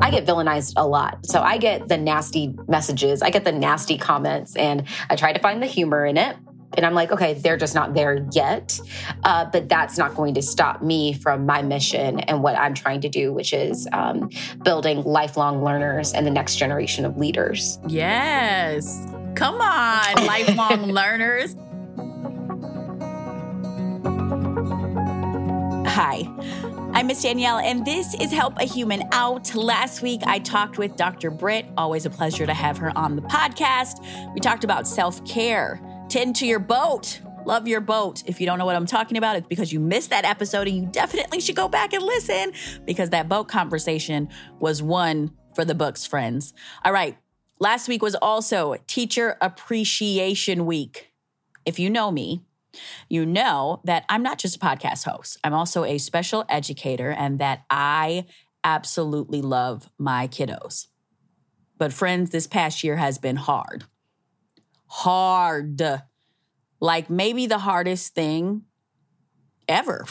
[0.00, 1.24] I get villainized a lot.
[1.26, 5.38] So I get the nasty messages, I get the nasty comments, and I try to
[5.40, 6.36] find the humor in it.
[6.76, 8.78] And I'm like, okay, they're just not there yet.
[9.24, 13.00] Uh, but that's not going to stop me from my mission and what I'm trying
[13.02, 14.30] to do, which is um,
[14.62, 17.78] building lifelong learners and the next generation of leaders.
[17.86, 19.06] Yes.
[19.36, 21.56] Come on, lifelong learners.
[25.88, 26.75] Hi.
[26.96, 29.54] I'm Miss Danielle, and this is Help a Human Out.
[29.54, 31.30] Last week, I talked with Dr.
[31.30, 31.66] Britt.
[31.76, 34.02] Always a pleasure to have her on the podcast.
[34.32, 35.78] We talked about self care.
[36.08, 37.20] Tend to your boat.
[37.44, 38.22] Love your boat.
[38.24, 40.74] If you don't know what I'm talking about, it's because you missed that episode, and
[40.74, 42.54] you definitely should go back and listen
[42.86, 46.54] because that boat conversation was one for the books, friends.
[46.82, 47.18] All right.
[47.58, 51.12] Last week was also Teacher Appreciation Week.
[51.66, 52.46] If you know me,
[53.08, 57.38] you know that I'm not just a podcast host, I'm also a special educator and
[57.38, 58.26] that I
[58.64, 60.86] absolutely love my kiddos.
[61.78, 63.84] But, friends, this past year has been hard.
[64.86, 65.82] Hard.
[66.80, 68.62] Like maybe the hardest thing
[69.68, 70.04] ever,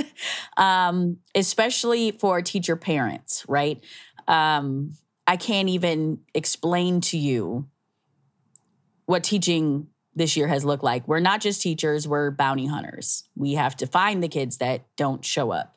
[0.56, 3.82] um, especially for teacher parents, right?
[4.26, 4.92] Um,
[5.26, 7.68] I can't even explain to you
[9.06, 11.06] what teaching this year has looked like.
[11.08, 13.24] We're not just teachers, we're bounty hunters.
[13.34, 15.76] We have to find the kids that don't show up.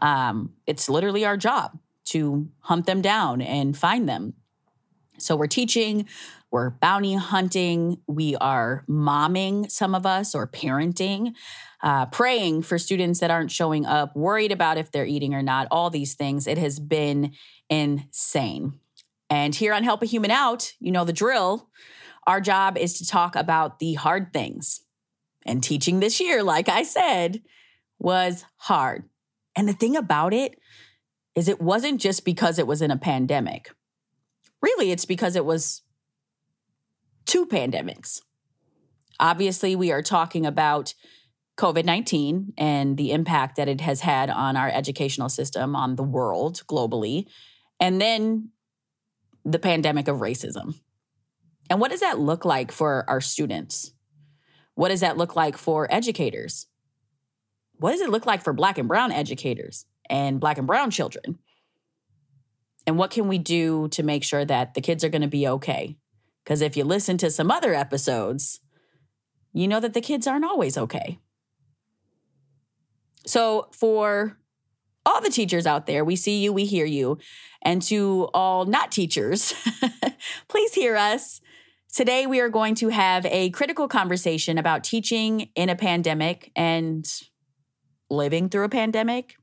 [0.00, 4.34] Um, it's literally our job to hunt them down and find them.
[5.18, 6.06] So we're teaching,
[6.50, 11.34] we're bounty hunting, we are momming some of us or parenting,
[11.82, 15.68] uh, praying for students that aren't showing up, worried about if they're eating or not,
[15.70, 16.46] all these things.
[16.46, 17.32] It has been
[17.68, 18.74] insane.
[19.28, 21.68] And here on Help a Human Out, you know the drill.
[22.28, 24.82] Our job is to talk about the hard things.
[25.46, 27.40] And teaching this year, like I said,
[27.98, 29.04] was hard.
[29.56, 30.58] And the thing about it
[31.34, 33.70] is, it wasn't just because it was in a pandemic.
[34.60, 35.80] Really, it's because it was
[37.24, 38.20] two pandemics.
[39.18, 40.92] Obviously, we are talking about
[41.56, 46.02] COVID 19 and the impact that it has had on our educational system, on the
[46.02, 47.24] world globally,
[47.80, 48.50] and then
[49.46, 50.74] the pandemic of racism.
[51.70, 53.92] And what does that look like for our students?
[54.74, 56.66] What does that look like for educators?
[57.78, 61.38] What does it look like for Black and Brown educators and Black and Brown children?
[62.86, 65.46] And what can we do to make sure that the kids are going to be
[65.46, 65.96] okay?
[66.42, 68.60] Because if you listen to some other episodes,
[69.52, 71.18] you know that the kids aren't always okay.
[73.26, 74.38] So, for
[75.04, 77.18] all the teachers out there, we see you, we hear you.
[77.60, 79.52] And to all not teachers,
[80.48, 81.40] please hear us.
[81.98, 87.04] Today, we are going to have a critical conversation about teaching in a pandemic and
[88.08, 89.34] living through a pandemic,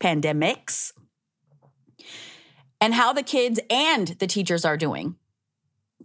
[0.00, 0.90] pandemics,
[2.80, 5.14] and how the kids and the teachers are doing.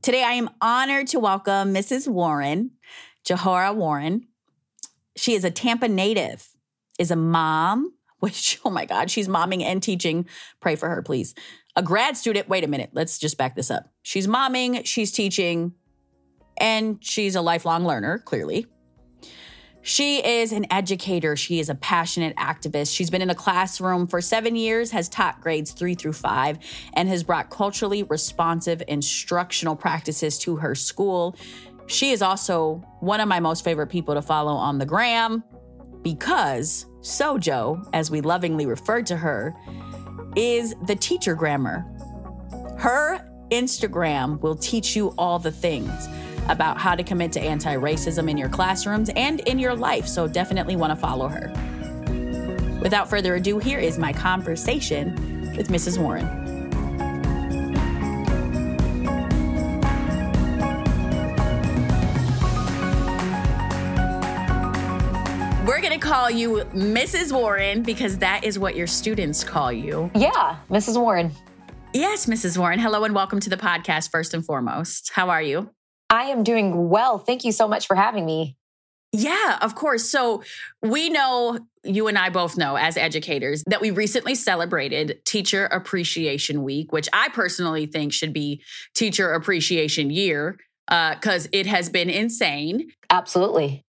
[0.03, 2.07] Today, I am honored to welcome Mrs.
[2.07, 2.73] Warren,
[3.27, 4.27] Johora Warren.
[5.15, 6.49] She is a Tampa native,
[6.99, 10.27] is a mom, which, oh my God, she's momming and teaching.
[10.59, 11.33] Pray for her, please.
[11.75, 12.47] A grad student.
[12.47, 12.91] Wait a minute.
[12.93, 13.91] Let's just back this up.
[14.03, 15.73] She's momming, she's teaching,
[16.57, 18.67] and she's a lifelong learner, clearly.
[19.81, 21.35] She is an educator.
[21.35, 22.95] She is a passionate activist.
[22.95, 26.57] She's been in a classroom for seven years, has taught grades three through five,
[26.93, 31.35] and has brought culturally responsive instructional practices to her school.
[31.85, 35.43] She is also one of my most favorite people to follow on the gram
[36.01, 39.53] because Sojo, as we lovingly refer to her,
[40.35, 41.85] is the teacher grammar.
[42.79, 43.19] Her
[43.51, 46.07] Instagram will teach you all the things
[46.47, 50.07] about how to commit to anti racism in your classrooms and in your life.
[50.07, 51.51] So definitely want to follow her.
[52.81, 55.15] Without further ado, here is my conversation
[55.57, 55.97] with Mrs.
[55.97, 56.27] Warren.
[65.65, 67.31] We're going to call you Mrs.
[67.31, 70.11] Warren because that is what your students call you.
[70.13, 71.01] Yeah, Mrs.
[71.01, 71.31] Warren.
[71.91, 72.57] Yes, Mrs.
[72.57, 72.77] Warren.
[72.77, 75.11] Hello and welcome to the podcast, first and foremost.
[75.13, 75.74] How are you?
[76.15, 77.19] I am doing well.
[77.19, 78.55] Thank you so much for having me.
[79.11, 80.09] Yeah, of course.
[80.09, 80.43] So
[80.81, 86.63] we know, you and I both know as educators, that we recently celebrated Teacher Appreciation
[86.63, 88.63] Week, which I personally think should be
[88.93, 90.57] Teacher Appreciation Year
[90.87, 92.91] because uh, it has been insane.
[93.09, 93.83] Absolutely.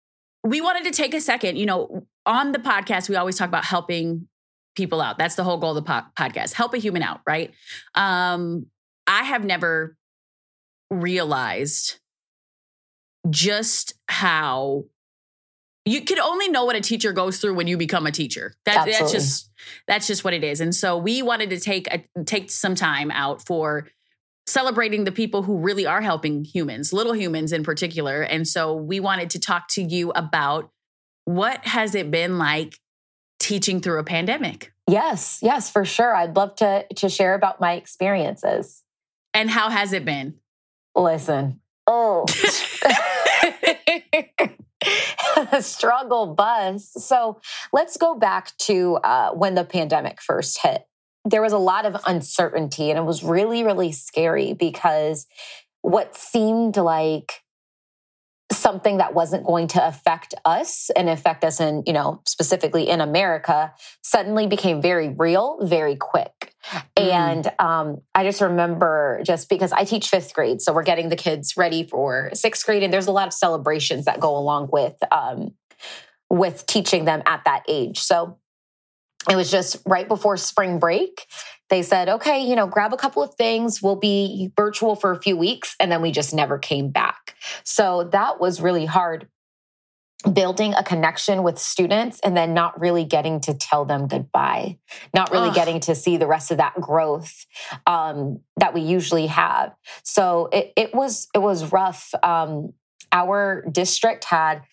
[0.43, 1.57] We wanted to take a second.
[1.57, 4.27] You know, on the podcast, we always talk about helping
[4.75, 5.19] people out.
[5.19, 7.53] That's the whole goal of the po- podcast help a human out, right?
[7.93, 8.65] Um,
[9.05, 9.95] I have never
[10.89, 11.99] realized
[13.29, 14.85] just how
[15.85, 18.53] you can only know what a teacher goes through when you become a teacher.
[18.65, 19.51] That, that's just
[19.87, 20.59] that's just what it is.
[20.59, 23.87] And so we wanted to take a, take some time out for
[24.47, 28.21] celebrating the people who really are helping humans, little humans in particular.
[28.21, 30.71] And so we wanted to talk to you about
[31.25, 32.79] what has it been like
[33.39, 34.71] teaching through a pandemic?
[34.89, 36.15] Yes, yes, for sure.
[36.15, 38.83] I'd love to to share about my experiences.
[39.33, 40.35] And how has it been?
[40.95, 41.59] Listen.
[41.87, 42.25] Oh.
[45.61, 46.91] struggle bus.
[46.97, 47.39] So
[47.73, 50.83] let's go back to uh, when the pandemic first hit.
[51.23, 55.25] There was a lot of uncertainty, and it was really, really scary because
[55.81, 57.41] what seemed like
[58.65, 62.99] something that wasn't going to affect us and affect us in, you know, specifically in
[62.99, 63.71] America
[64.01, 66.51] suddenly became very real very quick.
[66.97, 67.11] Mm.
[67.11, 71.15] And um, I just remember just because I teach fifth grade, so we're getting the
[71.15, 74.95] kids ready for sixth grade, and there's a lot of celebrations that go along with
[75.11, 75.53] um,
[76.31, 77.99] with teaching them at that age.
[77.99, 78.39] So
[79.29, 81.27] it was just right before spring break.
[81.69, 83.81] They said, okay, you know, grab a couple of things.
[83.81, 85.75] We'll be virtual for a few weeks.
[85.79, 87.24] And then we just never came back.
[87.63, 89.27] So that was really hard
[90.31, 94.77] building a connection with students and then not really getting to tell them goodbye,
[95.13, 95.55] not really Ugh.
[95.55, 97.45] getting to see the rest of that growth
[97.85, 99.73] um, that we usually have.
[100.03, 102.13] So it, it was it was rough.
[102.23, 102.73] Um,
[103.11, 104.63] our district had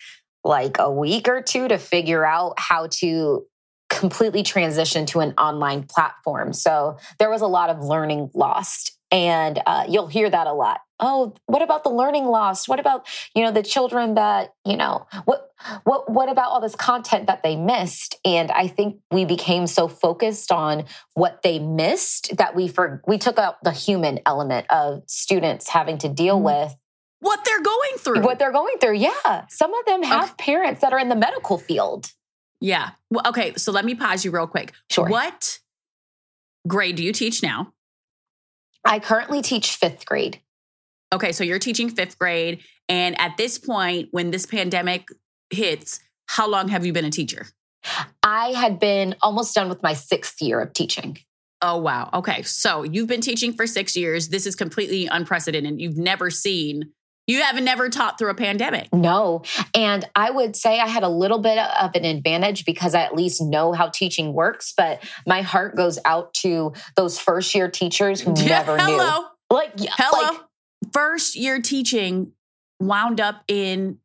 [0.44, 3.46] like a week or two to figure out how to
[3.88, 6.52] completely transition to an online platform.
[6.52, 8.98] So there was a lot of learning lost.
[9.10, 10.80] And uh, you'll hear that a lot.
[11.04, 12.68] Oh, what about the learning lost?
[12.68, 15.50] What about you know the children that you know what
[15.82, 18.16] what what about all this content that they missed?
[18.24, 20.84] And I think we became so focused on
[21.14, 25.98] what they missed that we for we took out the human element of students having
[25.98, 26.44] to deal mm.
[26.44, 26.76] with
[27.18, 28.20] what they're going through.
[28.20, 28.96] What they're going through.
[28.96, 29.46] Yeah.
[29.48, 30.34] Some of them have okay.
[30.38, 32.12] parents that are in the medical field.
[32.60, 32.90] Yeah.
[33.10, 33.54] Well, okay.
[33.56, 34.72] So let me pause you real quick.
[34.90, 35.08] Sure.
[35.08, 35.58] What
[36.66, 37.72] grade do you teach now?
[38.84, 40.40] I currently teach fifth grade.
[41.12, 41.32] Okay.
[41.32, 42.62] So you're teaching fifth grade.
[42.88, 45.08] And at this point, when this pandemic
[45.50, 47.46] hits, how long have you been a teacher?
[48.22, 51.18] I had been almost done with my sixth year of teaching.
[51.60, 52.10] Oh, wow.
[52.14, 52.42] Okay.
[52.42, 54.28] So you've been teaching for six years.
[54.28, 55.80] This is completely unprecedented.
[55.80, 56.92] You've never seen
[57.26, 58.92] you haven't never taught through a pandemic.
[58.92, 59.42] No.
[59.74, 63.14] And I would say I had a little bit of an advantage because I at
[63.14, 68.20] least know how teaching works, but my heart goes out to those first year teachers
[68.20, 69.20] who never Hello.
[69.20, 69.26] knew.
[69.50, 70.32] Like, hello.
[70.32, 70.40] Like,
[70.92, 72.32] first year teaching
[72.80, 73.98] wound up in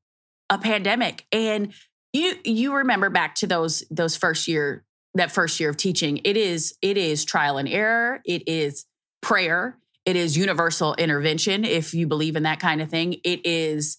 [0.49, 1.25] a pandemic.
[1.31, 1.73] And
[2.13, 4.83] you you remember back to those those first year
[5.13, 6.21] that first year of teaching.
[6.23, 8.21] It is it is trial and error.
[8.25, 8.85] It is
[9.21, 9.77] prayer
[10.07, 13.17] it is universal intervention if you believe in that kind of thing.
[13.25, 13.97] It is,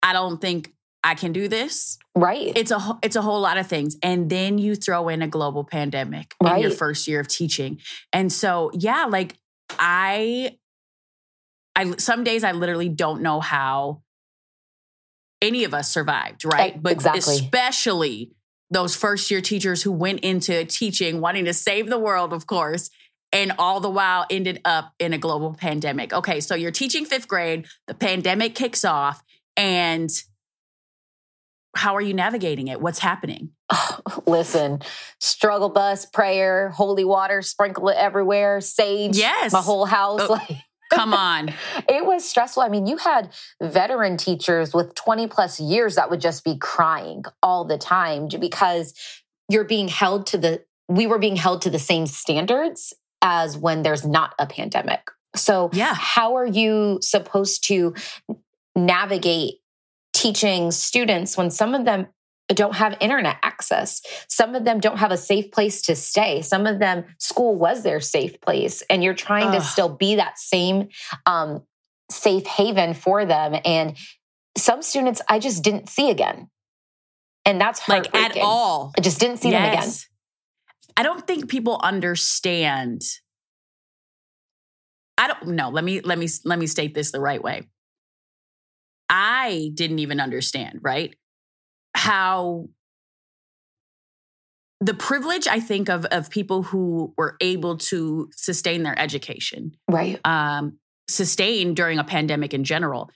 [0.00, 0.72] I don't think
[1.02, 1.98] I can do this.
[2.14, 2.52] Right.
[2.54, 3.96] It's a it's a whole lot of things.
[4.00, 6.54] And then you throw in a global pandemic right.
[6.54, 7.80] in your first year of teaching.
[8.12, 9.34] And so, yeah, like
[9.76, 10.56] I
[11.76, 14.02] I some days I literally don't know how
[15.42, 16.80] any of us survived, right?
[16.80, 17.34] But exactly.
[17.34, 18.32] especially
[18.70, 22.90] those first year teachers who went into teaching wanting to save the world, of course,
[23.32, 26.12] and all the while ended up in a global pandemic.
[26.12, 29.22] Okay, so you're teaching fifth grade, the pandemic kicks off,
[29.56, 30.10] and
[31.76, 32.80] how are you navigating it?
[32.80, 33.50] What's happening?
[33.70, 34.80] Oh, listen,
[35.20, 40.20] struggle bus, prayer, holy water, sprinkle it everywhere, sage, yes, my whole house.
[40.22, 40.58] Oh, like,
[40.94, 41.48] come on.
[41.88, 42.62] it was stressful.
[42.62, 43.32] I mean, you had
[43.62, 48.94] veteran teachers with 20 plus years that would just be crying all the time because
[49.48, 53.82] you're being held to the we were being held to the same standards as when
[53.82, 55.10] there's not a pandemic.
[55.34, 55.94] So, yeah.
[55.94, 57.94] how are you supposed to
[58.76, 59.54] navigate
[60.12, 62.06] teaching students when some of them
[62.48, 64.02] don't have internet access.
[64.28, 66.42] Some of them don't have a safe place to stay.
[66.42, 69.54] Some of them, school was their safe place, and you're trying Ugh.
[69.54, 70.88] to still be that same
[71.26, 71.62] um,
[72.10, 73.58] safe haven for them.
[73.64, 73.96] And
[74.56, 76.50] some students I just didn't see again.
[77.46, 78.92] And that's like at all.
[78.96, 79.62] I just didn't see yes.
[79.62, 79.92] them again.
[80.96, 83.02] I don't think people understand.
[85.18, 85.70] I don't know.
[85.70, 87.68] Let me let me let me state this the right way.
[89.08, 91.14] I didn't even understand, right?
[91.94, 92.68] How
[94.80, 100.20] the privilege I think of of people who were able to sustain their education, right?
[100.24, 103.10] Um, sustain during a pandemic in general.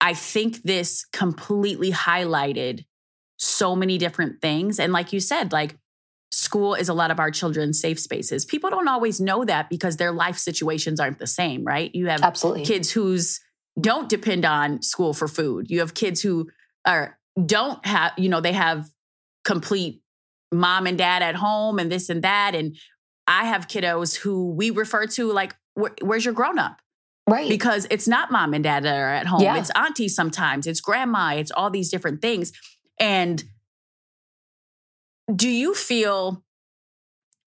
[0.00, 2.84] I think this completely highlighted
[3.38, 5.76] so many different things, and like you said, like
[6.30, 8.44] school is a lot of our children's safe spaces.
[8.44, 11.92] People don't always know that because their life situations aren't the same, right?
[11.94, 13.40] You have absolutely kids who's
[13.80, 15.70] don't depend on school for food.
[15.70, 16.48] You have kids who
[16.84, 18.88] are don't have, you know, they have
[19.44, 20.02] complete
[20.52, 22.54] mom and dad at home and this and that.
[22.54, 22.76] And
[23.26, 26.80] I have kiddos who we refer to like, where's your grown up?
[27.28, 27.48] Right.
[27.48, 29.42] Because it's not mom and dad that are at home.
[29.42, 29.58] Yeah.
[29.58, 32.52] It's auntie sometimes, it's grandma, it's all these different things.
[33.00, 33.42] And
[35.34, 36.44] do you feel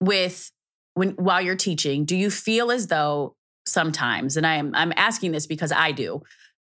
[0.01, 0.51] with
[0.95, 5.47] when while you're teaching, do you feel as though sometimes, and I'm I'm asking this
[5.47, 6.21] because I do,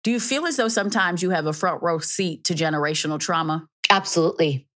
[0.03, 3.67] do you feel as though sometimes you have a front row seat to generational trauma?
[3.89, 4.67] Absolutely.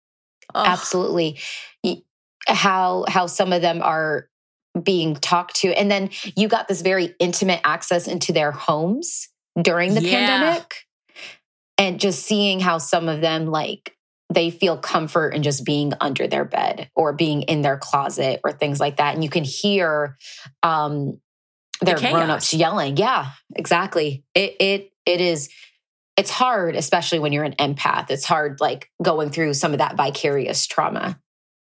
[0.55, 1.39] Absolutely.
[2.48, 4.29] How how some of them are
[4.81, 5.69] being talked to.
[5.77, 9.27] And then you got this very intimate access into their homes
[9.62, 10.12] during the yeah.
[10.12, 10.75] pandemic.
[11.79, 13.96] And just seeing how some of them like
[14.34, 18.51] they feel comfort in just being under their bed or being in their closet or
[18.51, 19.13] things like that.
[19.13, 20.17] And you can hear
[20.63, 21.19] um
[21.81, 22.98] their the grown-ups yelling.
[22.98, 24.24] Yeah, exactly.
[24.34, 25.50] It it it is
[26.18, 28.10] it's hard, especially when you're an empath.
[28.10, 31.20] It's hard like going through some of that vicarious trauma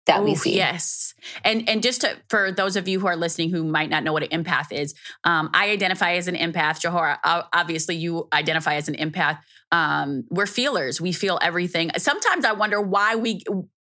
[0.06, 0.56] that Ooh, we see.
[0.56, 1.16] Yes.
[1.44, 4.14] And and just to, for those of you who are listening who might not know
[4.14, 6.82] what an empath is, um, I identify as an empath.
[6.82, 7.18] Johora,
[7.54, 9.40] obviously you identify as an empath.
[9.72, 11.02] Um, we're feelers.
[11.02, 11.90] We feel everything.
[11.98, 13.42] Sometimes I wonder why we,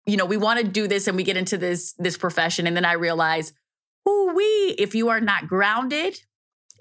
[0.06, 2.76] you know, we want to do this and we get into this this profession, and
[2.76, 3.54] then I realize,
[4.04, 6.20] who we, if you are not grounded,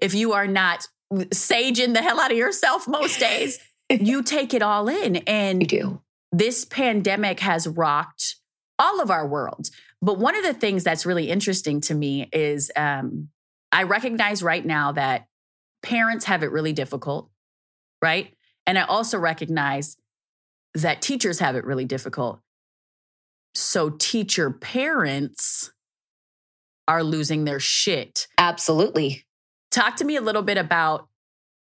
[0.01, 3.59] if you are not saging the hell out of yourself most days,
[3.91, 5.17] you take it all in.
[5.17, 6.03] And you do.
[6.33, 8.37] This pandemic has rocked
[8.79, 9.71] all of our worlds.
[10.03, 13.29] But one of the things that's really interesting to me is um,
[13.73, 15.27] I recognize right now that
[15.83, 17.31] parents have it really difficult,
[18.03, 18.35] right?
[18.67, 19.97] And I also recognize
[20.75, 22.41] that teachers have it really difficult.
[23.55, 25.73] So teacher parents
[26.89, 28.27] are losing their shit.
[28.39, 29.26] Absolutely.
[29.71, 31.09] Talk to me a little bit about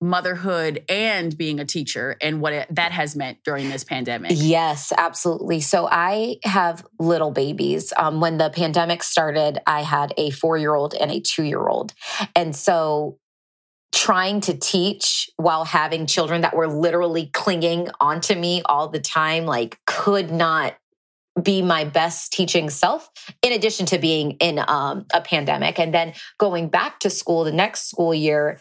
[0.00, 4.32] motherhood and being a teacher and what it, that has meant during this pandemic.
[4.34, 5.60] Yes, absolutely.
[5.60, 7.92] So I have little babies.
[7.96, 11.66] Um, when the pandemic started, I had a four year old and a two year
[11.66, 11.94] old.
[12.34, 13.18] And so
[13.92, 19.46] trying to teach while having children that were literally clinging onto me all the time,
[19.46, 20.74] like could not
[21.42, 23.10] be my best teaching self
[23.42, 27.52] in addition to being in um, a pandemic and then going back to school the
[27.52, 28.60] next school year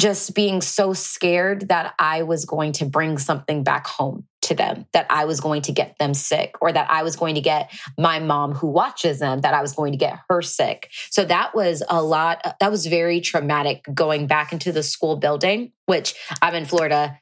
[0.00, 4.86] just being so scared that I was going to bring something back home to them,
[4.94, 7.70] that I was going to get them sick, or that I was going to get
[7.98, 10.88] my mom who watches them, that I was going to get her sick.
[11.10, 15.72] So that was a lot, that was very traumatic going back into the school building,
[15.84, 17.20] which I'm in Florida.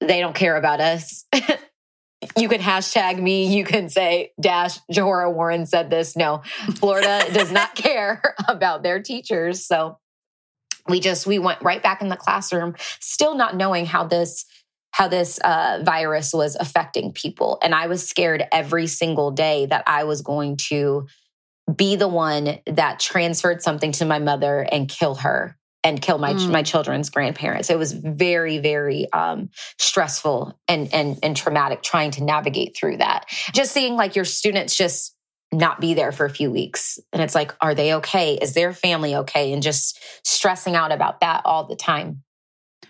[0.00, 1.24] They don't care about us.
[2.36, 3.54] you can hashtag me.
[3.56, 6.16] You can say dash Johora Warren said this.
[6.16, 6.42] No,
[6.76, 9.66] Florida does not care about their teachers.
[9.66, 9.98] So
[10.88, 14.44] we just we went right back in the classroom still not knowing how this
[14.90, 19.82] how this uh, virus was affecting people and i was scared every single day that
[19.86, 21.06] i was going to
[21.74, 26.34] be the one that transferred something to my mother and kill her and kill my
[26.34, 26.50] mm.
[26.50, 32.22] my children's grandparents it was very very um, stressful and and and traumatic trying to
[32.22, 35.16] navigate through that just seeing like your students just
[35.52, 36.98] not be there for a few weeks.
[37.12, 38.34] And it's like, are they okay?
[38.40, 39.52] Is their family okay?
[39.52, 42.22] And just stressing out about that all the time.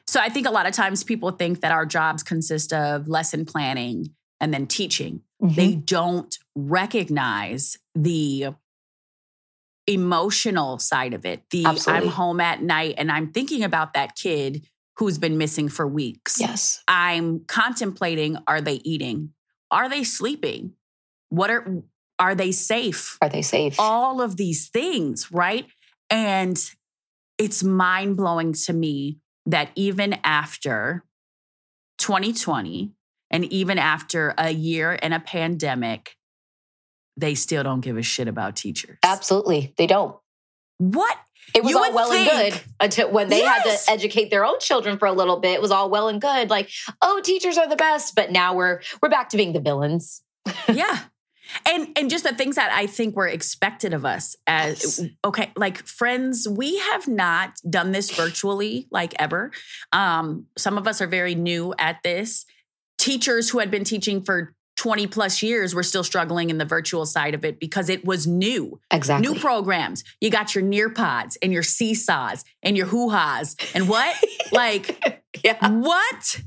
[0.07, 3.45] So I think a lot of times people think that our jobs consist of lesson
[3.45, 5.23] planning and then teaching.
[5.43, 5.55] Mm-hmm.
[5.55, 8.49] They don't recognize the
[9.87, 11.43] emotional side of it.
[11.51, 12.09] The Absolutely.
[12.09, 14.67] I'm home at night and I'm thinking about that kid
[14.99, 16.39] who's been missing for weeks.
[16.39, 16.83] Yes.
[16.87, 19.31] I'm contemplating are they eating?
[19.71, 20.75] Are they sleeping?
[21.31, 21.83] What are
[22.19, 23.19] are they safe?
[23.21, 23.81] Are they safe?
[23.81, 25.67] All of these things, right?
[26.11, 26.57] And
[27.39, 31.05] it's mind blowing to me that even after
[31.99, 32.93] 2020
[33.31, 36.15] and even after a year and a pandemic,
[37.17, 38.99] they still don't give a shit about teachers.
[39.03, 39.75] Absolutely.
[39.77, 40.17] They don't.
[40.79, 41.17] What?
[41.55, 43.87] It was you all well think, and good until when they yes.
[43.87, 45.55] had to educate their own children for a little bit.
[45.55, 46.49] It was all well and good.
[46.51, 46.71] Like,
[47.03, 48.15] oh, teachers are the best.
[48.15, 50.23] But now we're we're back to being the villains.
[50.73, 51.01] yeah
[51.67, 55.11] and and just the things that i think were expected of us as yes.
[55.25, 59.51] okay like friends we have not done this virtually like ever
[59.93, 62.47] um some of us are very new at this
[62.99, 67.07] teachers who had been teaching for 20 plus years we're still struggling in the virtual
[67.07, 68.81] side of it because it was new.
[68.91, 69.29] Exactly.
[69.29, 70.03] New programs.
[70.21, 74.17] You got your Nearpods and your Seesaws and your Hoo-Ha's and what?
[74.53, 75.71] like, yeah.
[75.71, 76.41] what?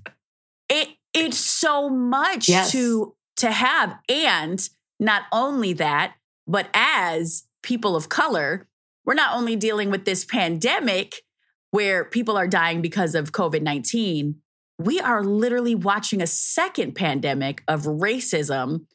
[0.68, 2.74] It it's so much Yes.
[2.74, 3.98] to to have.
[4.10, 4.68] And
[5.00, 6.15] not only that,
[6.46, 8.68] but as people of color,
[9.06, 11.24] we're not only dealing with this pandemic
[11.72, 14.42] where people are dying because of COVID 19,
[14.77, 18.86] we are literally watching a second pandemic of racism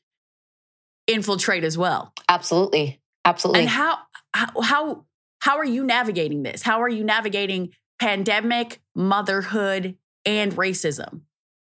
[1.07, 2.13] infiltrate as well.
[2.29, 3.01] Absolutely.
[3.25, 3.63] Absolutely.
[3.63, 3.99] And how,
[4.35, 5.05] how, how,
[5.41, 6.63] how are you navigating this?
[6.63, 11.23] How are you navigating pandemic, motherhood, and racism?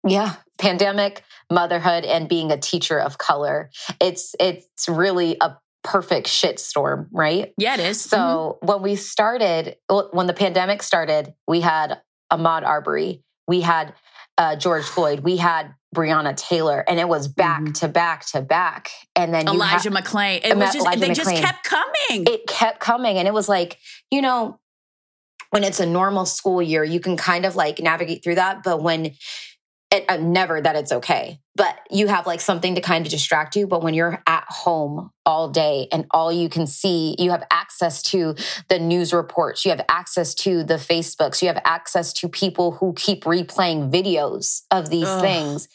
[0.08, 3.70] Yeah, pandemic, motherhood, and being a teacher of color.
[4.00, 7.54] It's it's really a perfect shitstorm, right?
[7.58, 8.01] Yeah, it is.
[8.01, 8.68] So mm-hmm.
[8.68, 9.75] when we started,
[10.12, 12.01] when the pandemic started, we had
[12.32, 13.94] Ahmaud Arbery, we had
[14.38, 17.74] uh, George Floyd, we had Breonna Taylor, and it was back Mhm.
[17.79, 18.89] to back to back.
[19.15, 20.39] And then you ha- Elijah McClain.
[20.46, 22.25] It was Elijah just, they just kept coming.
[22.27, 23.77] it kept coming and it was like
[24.12, 24.60] you know
[25.50, 28.82] when it's a normal school year you can kind of like navigate through that but
[28.84, 29.12] when
[29.91, 33.55] it, uh, never that it's okay but you have like something to kind of distract
[33.55, 37.43] you but when you're at home all day and all you can see you have
[37.51, 38.36] access to
[38.67, 42.93] the news reports you have access to the facebooks you have access to people who
[42.93, 45.22] keep replaying videos of these Ugh.
[45.22, 45.67] things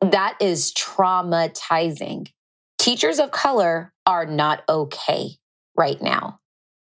[0.00, 2.28] that is traumatizing
[2.86, 5.30] teachers of color are not okay
[5.76, 6.38] right now.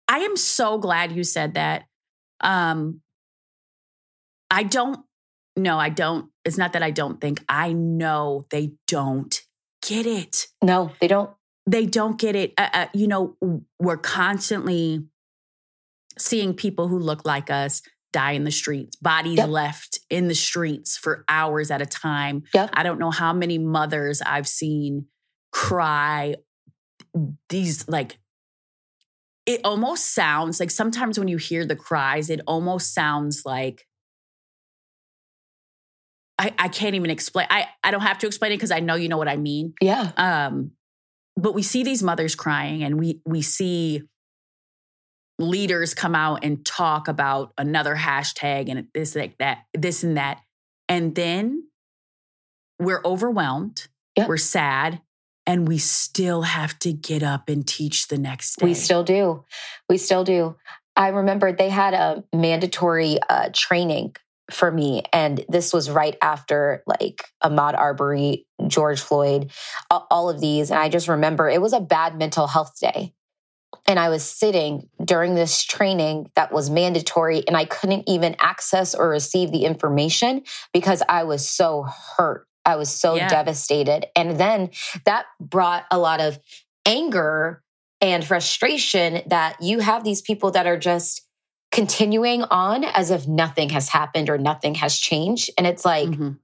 [0.10, 1.86] I am so glad you said that.
[2.42, 3.02] Um,
[4.52, 5.00] I don't,
[5.56, 6.30] no, I don't.
[6.44, 9.42] It's not that I don't think, I know they don't
[9.82, 10.48] get it.
[10.64, 11.32] No, they don't.
[11.68, 12.54] They don't get it.
[12.58, 13.36] Uh, uh, you know,
[13.80, 15.06] we're constantly
[16.18, 17.82] seeing people who look like us
[18.14, 19.50] die in the streets, bodies Yep.
[19.50, 22.44] left in the streets for hours at a time.
[22.54, 22.70] Yep.
[22.74, 25.08] I don't know how many mothers I've seen
[25.52, 26.36] cry
[27.50, 28.18] these like
[29.46, 33.88] it almost sounds like sometimes when you hear the cries it almost sounds like
[36.38, 38.96] I, I can't even explain I, I don't have to explain it because I know
[38.96, 39.74] you know what I mean.
[39.82, 40.12] Yeah.
[40.18, 40.72] Um,
[41.38, 44.04] but we see these mothers crying and we we see
[45.38, 50.42] leaders come out and talk about another hashtag and this like that this and that
[50.88, 51.64] and then
[52.80, 54.30] we're overwhelmed Yep.
[54.30, 55.02] we're sad
[55.46, 59.44] and we still have to get up and teach the next day We still do.
[59.90, 60.56] We still do.
[60.96, 64.16] I remember they had a mandatory uh, training
[64.52, 69.52] for me, and this was right after like Ahmaud Arbery, George Floyd,
[69.90, 70.70] all of these.
[70.72, 73.14] And I just remember it was a bad mental health day.
[73.88, 78.96] And I was sitting during this training that was mandatory, and I couldn't even access
[78.96, 82.48] or receive the information because I was so hurt.
[82.66, 83.28] I was so Yeah.
[83.28, 84.08] devastated.
[84.16, 84.72] And then
[85.06, 86.40] that brought a lot of
[86.86, 87.62] anger
[88.02, 91.22] and frustration that you have these people that are just
[91.76, 95.50] continuing on as if nothing has happened or nothing has changed.
[95.58, 96.40] And it's like, Mhm.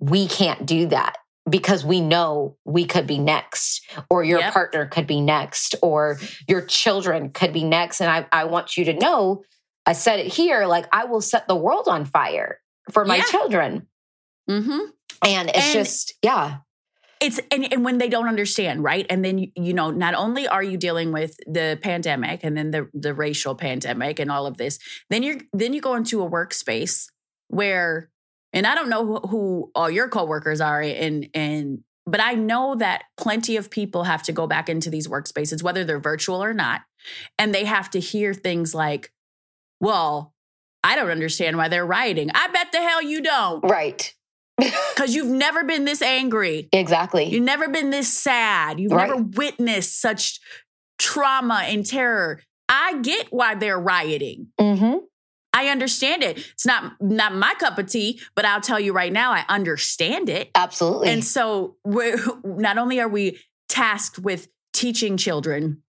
[0.00, 1.18] we can't do that
[1.48, 4.52] because we know we could be next, or your Yep.
[4.52, 6.18] partner could be next, or
[6.48, 8.00] your children could be next.
[8.00, 9.44] And I, I want you to know,
[9.86, 12.58] I said it here, like I will set the world on fire
[12.90, 13.22] for my Yeah.
[13.24, 13.86] children.
[14.50, 14.88] Mhm.
[15.24, 16.56] And it's And- just, yeah,
[17.22, 19.06] it's and, and when they don't understand right?
[19.08, 22.88] And then you, know not only are you dealing with the pandemic and then the
[22.92, 27.06] the racial pandemic and all of this then you're then you go into a workspace
[27.48, 28.10] where
[28.52, 32.74] and i don't know who, who all your coworkers are and and but i know
[32.74, 36.52] that plenty of people have to go back into these workspaces whether they're virtual or
[36.52, 36.82] not
[37.38, 39.10] and they have to hear things like
[39.80, 40.34] well
[40.84, 42.30] i don't understand why they're rioting.
[42.34, 43.62] I bet the hell you don't.
[43.62, 44.12] Right.
[44.94, 47.24] because you've never been this angry Exactly.
[47.26, 48.78] You've never been this sad.
[48.80, 49.08] You've Right.
[49.08, 50.40] never witnessed such
[50.98, 52.40] trauma and terror.
[52.68, 54.48] I get why they're rioting.
[54.58, 54.94] hmm
[55.54, 56.38] I understand it.
[56.38, 60.30] It's not not my cup of tea, but I'll tell you right now, I understand
[60.30, 60.50] it.
[60.54, 61.10] Absolutely.
[61.10, 65.82] And so we're not only are we tasked with teaching children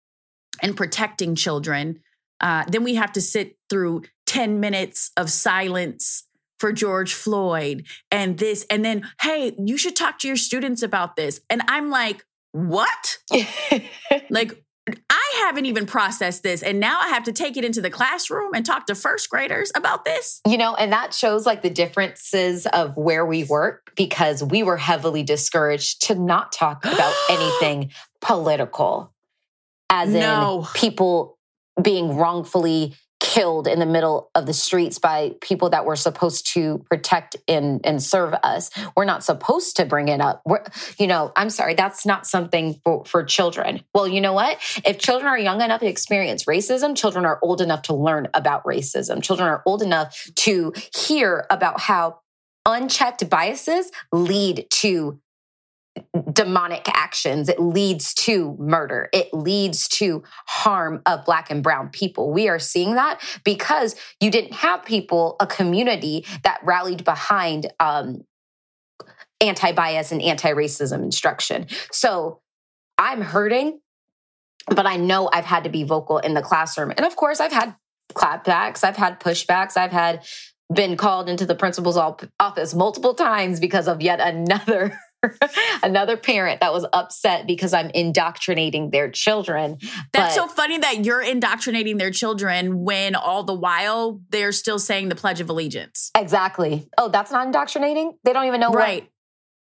[0.62, 2.02] and protecting children,
[2.42, 6.26] uh, then we have to sit through 10 minutes of silence
[6.64, 8.66] for George Floyd and this.
[8.70, 11.42] And then, hey, you should talk to your students about this.
[11.50, 12.24] And I'm like,
[12.54, 13.18] what?
[14.30, 14.64] Like,
[15.10, 16.64] I haven't even processed this.
[16.64, 19.74] And now I have to take it into the classroom and talk to first graders
[19.76, 20.40] about this.
[20.48, 24.78] You know, and that shows like the differences of where we work because we were
[24.78, 29.14] heavily discouraged to not talk about anything political,
[29.90, 30.62] as No.
[30.62, 31.38] in people
[31.82, 36.86] being wrongfully killed in the middle of the streets by people that were supposed to
[36.90, 38.70] protect and, and serve us.
[38.98, 40.42] We're not supposed to bring it up.
[40.46, 40.64] We're,
[41.00, 43.82] you know, I'm sorry, that's not something for, for children.
[43.96, 44.60] Well, you know what?
[44.86, 48.66] If children are young enough to experience racism, children are old enough to learn about
[48.66, 49.24] racism.
[49.24, 52.20] Children are old enough to hear about how
[52.66, 55.20] unchecked biases lead to
[56.32, 57.50] demonic actions.
[57.50, 59.10] It leads to murder.
[59.14, 62.32] It leads to harm of Black and Brown people.
[62.32, 68.24] We are seeing that because you didn't have people, a community that rallied behind um,
[69.42, 71.68] anti bias and anti racism instruction.
[71.92, 72.42] So
[72.98, 73.80] I'm hurting,
[74.68, 76.92] but I know I've had to be vocal in the classroom.
[76.96, 77.76] And of course, I've had
[78.14, 80.26] clapbacks, I've had pushbacks, I've had
[80.74, 81.98] been called into the principal's
[82.40, 84.98] office multiple times because of yet another
[85.84, 89.78] another parent that was upset because I'm indoctrinating their children.
[90.12, 94.80] That's but, so funny that you're indoctrinating their children when all the while they're still
[94.80, 96.12] saying the Pledge of Allegiance.
[96.16, 96.88] Exactly.
[96.98, 98.18] Oh, that's not indoctrinating?
[98.24, 99.10] They don't even know right.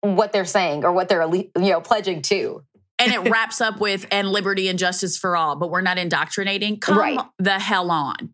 [0.02, 2.64] what, what they're saying or what they're you know pledging to.
[3.00, 6.80] and it wraps up with and liberty and justice for all, but we're not indoctrinating.
[6.80, 7.20] Come right.
[7.40, 8.34] the hell on.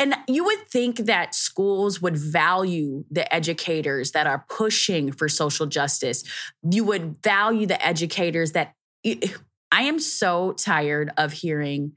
[0.00, 5.66] And you would think that schools would value the educators that are pushing for social
[5.66, 6.24] justice.
[6.62, 8.72] You would value the educators that
[9.04, 11.92] I am so tired of hearing,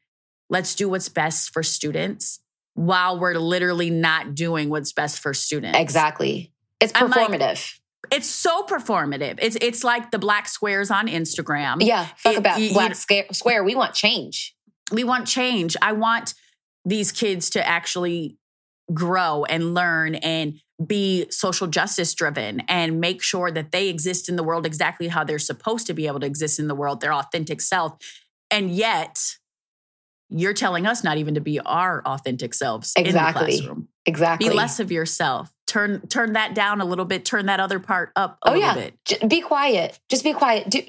[0.49, 2.41] let's do what's best for students
[2.73, 5.79] while we're literally not doing what's best for students.
[5.79, 6.51] Exactly.
[6.81, 7.79] It's performative.
[8.11, 9.39] It's so performative.
[9.41, 11.77] It's it's like the black squares on Instagram.
[11.79, 13.63] Yeah, talk it, about you, black you, square.
[13.63, 14.53] We want change.
[14.91, 15.77] We want change.
[15.81, 16.33] I want
[16.85, 18.37] these kids to actually
[18.93, 24.35] grow and learn and be social justice driven and make sure that they exist in
[24.35, 27.13] the world exactly how they're supposed to be able to exist in the world, their
[27.13, 27.97] authentic self.
[28.51, 29.37] And yet,
[30.29, 33.43] you're telling us not even to be our authentic selves exactly.
[33.43, 33.87] in the classroom.
[34.05, 34.49] Exactly.
[34.49, 35.51] Be less of yourself.
[35.67, 37.23] Turn turn that down a little bit.
[37.23, 38.73] Turn that other part up a oh, little yeah.
[38.75, 38.97] bit.
[39.05, 39.99] J- be quiet.
[40.09, 40.69] Just be quiet.
[40.69, 40.81] Do,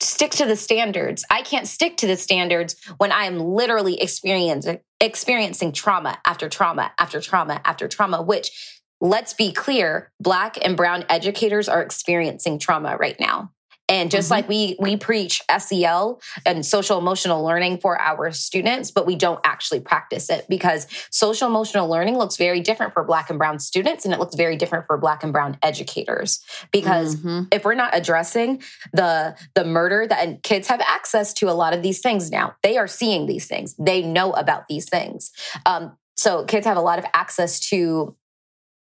[0.00, 1.24] stick to the standards.
[1.30, 6.92] I can't stick to the standards when I am literally experiencing experiencing trauma after trauma
[6.98, 12.96] after trauma after trauma, which let's be clear, black and brown educators are experiencing trauma
[12.96, 13.50] right now.
[13.94, 14.32] And just mm-hmm.
[14.32, 19.38] like we we preach SEL and social emotional learning for our students, but we don't
[19.44, 24.04] actually practice it because social emotional learning looks very different for black and brown students
[24.04, 26.40] and it looks very different for black and brown educators.
[26.72, 27.44] Because mm-hmm.
[27.52, 28.60] if we're not addressing
[28.92, 32.76] the the murder that kids have access to a lot of these things now, they
[32.76, 35.30] are seeing these things, they know about these things.
[35.66, 38.16] Um, so kids have a lot of access to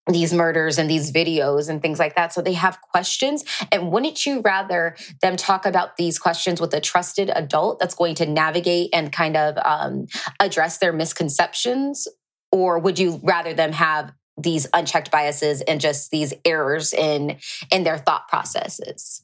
[0.07, 2.33] these murders and these videos and things like that.
[2.33, 3.45] So they have questions.
[3.73, 8.15] And wouldn't you rather them talk about these questions with a trusted adult that's going
[8.17, 10.07] to navigate and kind of um,
[10.41, 12.07] address their misconceptions?
[12.53, 17.39] Or would you rather them have these unchecked biases and just these errors in
[17.73, 19.23] in their thought processes?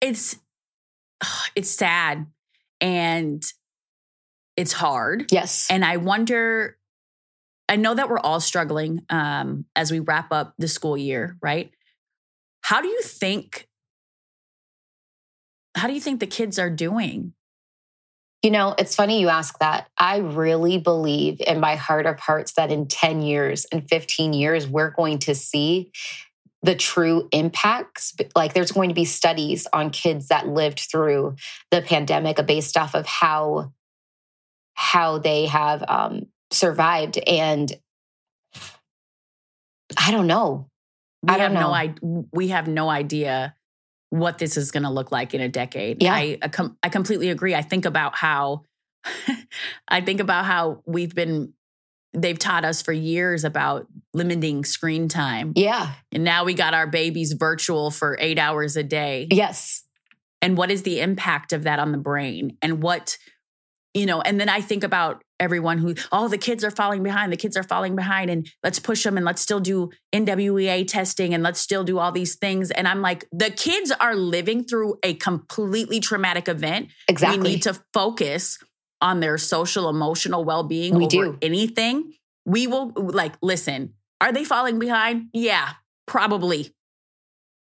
[0.00, 0.36] It's
[1.56, 2.26] it's sad
[2.80, 3.42] and
[4.56, 5.26] it's hard.
[5.32, 5.68] Yes.
[5.70, 6.78] And I wonder
[7.68, 11.70] I know that we're all struggling um, as we wrap up the school year, right?
[12.62, 13.68] How do you think?
[15.74, 17.32] How do you think the kids are doing?
[18.42, 19.88] You know, it's funny you ask that.
[19.98, 24.68] I really believe in my heart of hearts that in 10 years and 15 years,
[24.68, 25.90] we're going to see
[26.62, 28.14] the true impacts.
[28.34, 31.36] Like there's going to be studies on kids that lived through
[31.70, 33.72] the pandemic based off of how
[34.74, 37.72] how they have um, survived and
[39.96, 40.68] I don't know.
[41.22, 41.68] We I don't have know.
[41.68, 41.94] no I
[42.32, 43.54] we have no idea
[44.10, 46.02] what this is going to look like in a decade.
[46.02, 46.14] Yeah.
[46.14, 47.54] I I, com- I completely agree.
[47.54, 48.62] I think about how
[49.88, 51.52] I think about how we've been
[52.12, 55.52] they've taught us for years about limiting screen time.
[55.54, 55.92] Yeah.
[56.12, 59.28] And now we got our babies virtual for 8 hours a day.
[59.30, 59.82] Yes.
[60.40, 62.56] And what is the impact of that on the brain?
[62.62, 63.18] And what
[63.94, 67.32] you know, and then I think about everyone who, oh, the kids are falling behind,
[67.32, 71.34] the kids are falling behind, and let's push them and let's still do NWEA testing
[71.34, 72.70] and let's still do all these things.
[72.70, 76.88] And I'm like, the kids are living through a completely traumatic event.
[77.08, 77.38] Exactly.
[77.38, 78.58] We need to focus
[79.00, 81.38] on their social, emotional well being over do.
[81.42, 82.12] anything.
[82.44, 85.28] We will, like, listen, are they falling behind?
[85.32, 85.70] Yeah,
[86.06, 86.72] probably.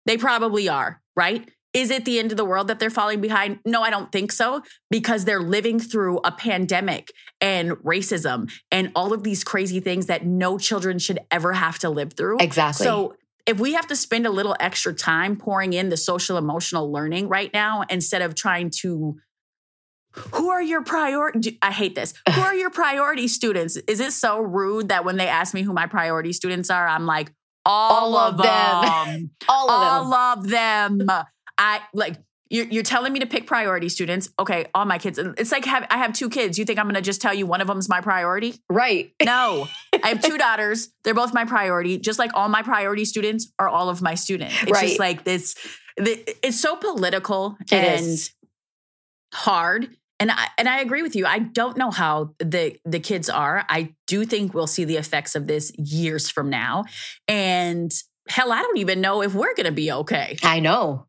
[0.06, 1.48] They probably are, right?
[1.78, 3.60] Is it the end of the world that they're falling behind?
[3.64, 9.12] No, I don't think so because they're living through a pandemic and racism and all
[9.12, 12.38] of these crazy things that no children should ever have to live through.
[12.40, 12.84] Exactly.
[12.84, 13.14] So
[13.46, 17.28] if we have to spend a little extra time pouring in the social emotional learning
[17.28, 19.16] right now instead of trying to
[20.32, 21.58] who are your priority?
[21.62, 22.12] I hate this.
[22.34, 23.76] Who are your priority students?
[23.76, 27.06] Is it so rude that when they ask me who my priority students are, I'm
[27.06, 27.30] like,
[27.64, 28.46] all, All of them.
[28.46, 29.30] them.
[29.48, 30.12] All of them.
[30.12, 31.24] all of them.
[31.58, 32.16] I like,
[32.50, 34.30] you're, you're telling me to pick priority students.
[34.38, 35.18] Okay, all my kids.
[35.18, 36.58] It's like have, I have two kids.
[36.58, 38.54] You think I'm going to just tell you one of them's my priority?
[38.70, 39.12] Right.
[39.22, 39.68] No,
[40.02, 40.88] I have two daughters.
[41.04, 41.98] They're both my priority.
[41.98, 44.54] Just like all my priority students are all of my students.
[44.62, 44.86] It's Right.
[44.88, 45.56] just like this.
[45.98, 48.32] It's so political It and is.
[49.34, 49.90] hard.
[50.20, 51.26] And I and I agree with you.
[51.26, 53.64] I don't know how the the kids are.
[53.68, 56.84] I do think we'll see the effects of this years from now.
[57.28, 57.92] And
[58.28, 60.36] hell, I don't even know if we're going to be okay.
[60.42, 61.06] I know.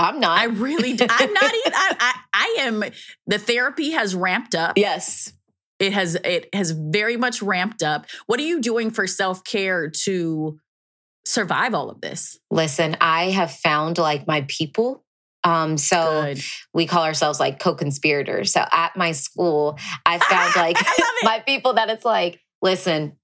[0.00, 0.38] I'm not.
[0.38, 1.06] I really, do.
[1.08, 1.72] I'm not even.
[1.74, 2.84] I, I, I am.
[3.26, 4.76] The therapy has ramped up.
[4.76, 5.32] yes.
[5.78, 8.04] It has it has very much ramped up.
[8.26, 10.60] What are you doing for self-care to
[11.24, 12.38] survive all of this?
[12.50, 15.04] Listen, I have found like my people.
[15.42, 16.42] Um, so Good.
[16.74, 18.52] we call ourselves like co-conspirators.
[18.52, 20.76] So at my school, I found like
[21.22, 23.16] my people that it's like, listen,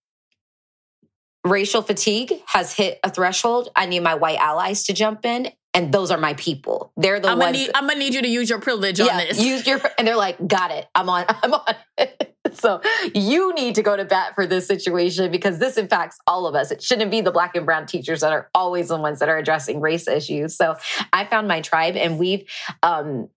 [1.45, 3.69] racial fatigue has hit a threshold.
[3.77, 6.91] I need my white allies to jump in, and those are my people.
[6.97, 7.59] They're the I'm gonna ones.
[7.59, 9.41] need I'm gonna need you to use your privilege on this.
[9.41, 10.87] use your and they're like, got it.
[10.95, 11.27] I'm on.
[11.29, 11.75] I'm on.
[12.55, 12.81] so
[13.15, 16.71] you need to go to bat for this situation because this impacts all of us.
[16.71, 19.37] It shouldn't be the black and brown teachers that are always the ones that are
[19.37, 20.57] addressing race issues.
[20.57, 20.77] So
[21.13, 22.49] I found my tribe, and we've,
[22.83, 23.29] um,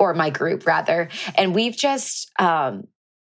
[0.00, 2.88] or my group rather, and we've just um,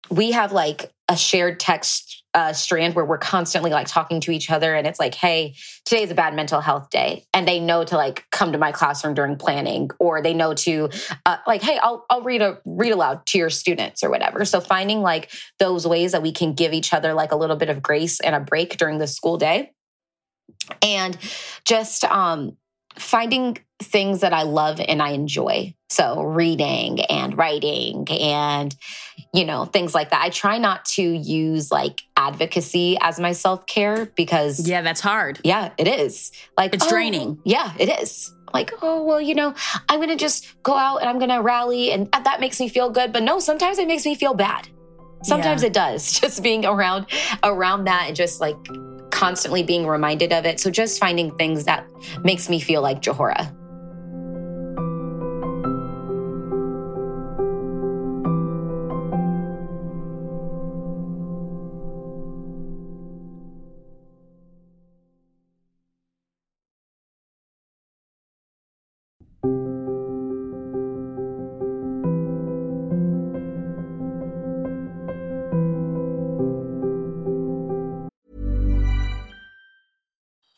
[0.10, 4.52] we have like a shared text uh, strand where we're constantly like talking to each
[4.52, 7.96] other and it's like hey today's a bad mental health day and they know to
[7.96, 10.90] like come to my classroom during planning or they know to
[11.26, 14.44] uh, like hey I'll, I'll read a read aloud to your students or whatever.
[14.44, 17.70] So finding like those ways that we can give each other like a little bit
[17.70, 19.72] of grace and a break during the school day
[20.82, 21.18] and
[21.64, 22.58] just um
[22.98, 25.74] finding things that I love and I enjoy.
[25.90, 28.76] So reading and writing and
[29.34, 30.22] you know things like that.
[30.22, 35.40] I try not to use like advocacy as my self-care because yeah, that's hard.
[35.44, 36.32] yeah, it is.
[36.58, 37.40] Like It's oh, draining.
[37.44, 38.32] Yeah, it is.
[38.54, 39.54] Like, oh, well, you know,
[39.90, 42.70] I'm going to just go out and I'm going to rally and that makes me
[42.70, 44.70] feel good, but no, sometimes it makes me feel bad.
[45.24, 45.68] Sometimes Yeah.
[45.68, 46.12] it does.
[46.22, 47.08] Just being around
[47.44, 48.56] around that and just like
[49.16, 50.60] constantly being reminded of it.
[50.60, 51.88] So just finding things that
[52.24, 53.56] makes me feel like Johora.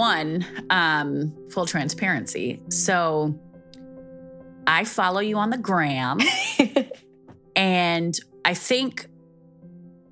[0.00, 2.62] One, um, full transparency.
[2.70, 3.38] So
[4.66, 6.20] I follow you on the gram.
[7.54, 9.08] and I think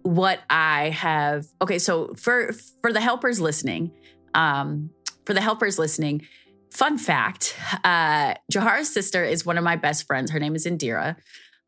[0.02, 3.90] what I have okay, so for for the helpers listening,
[4.34, 4.90] um,
[5.24, 6.26] for the helpers listening,
[6.70, 10.30] fun fact, uh, Johora's sister is one of my best friends.
[10.30, 11.16] Her name is Indira.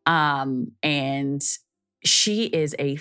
[0.04, 1.40] Um, and
[2.04, 2.96] she is a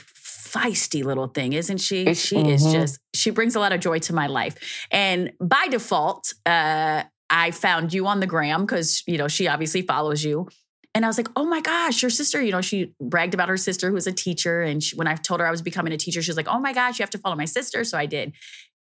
[0.51, 2.13] feisty little thing, isn't she?
[2.13, 2.71] She is Mhm.
[2.71, 4.55] just, she brings a lot of joy to my life.
[4.91, 9.81] And by default, uh, I found you on the gram because, you know, she obviously
[9.83, 10.47] follows you.
[10.95, 13.57] And I was like, oh my gosh, your sister, you know, she bragged about her
[13.57, 14.61] sister who was a teacher.
[14.61, 16.59] And she, when I told her I was becoming a teacher, she was like, oh
[16.59, 17.83] my gosh, you have to follow my sister.
[17.83, 18.33] So I did.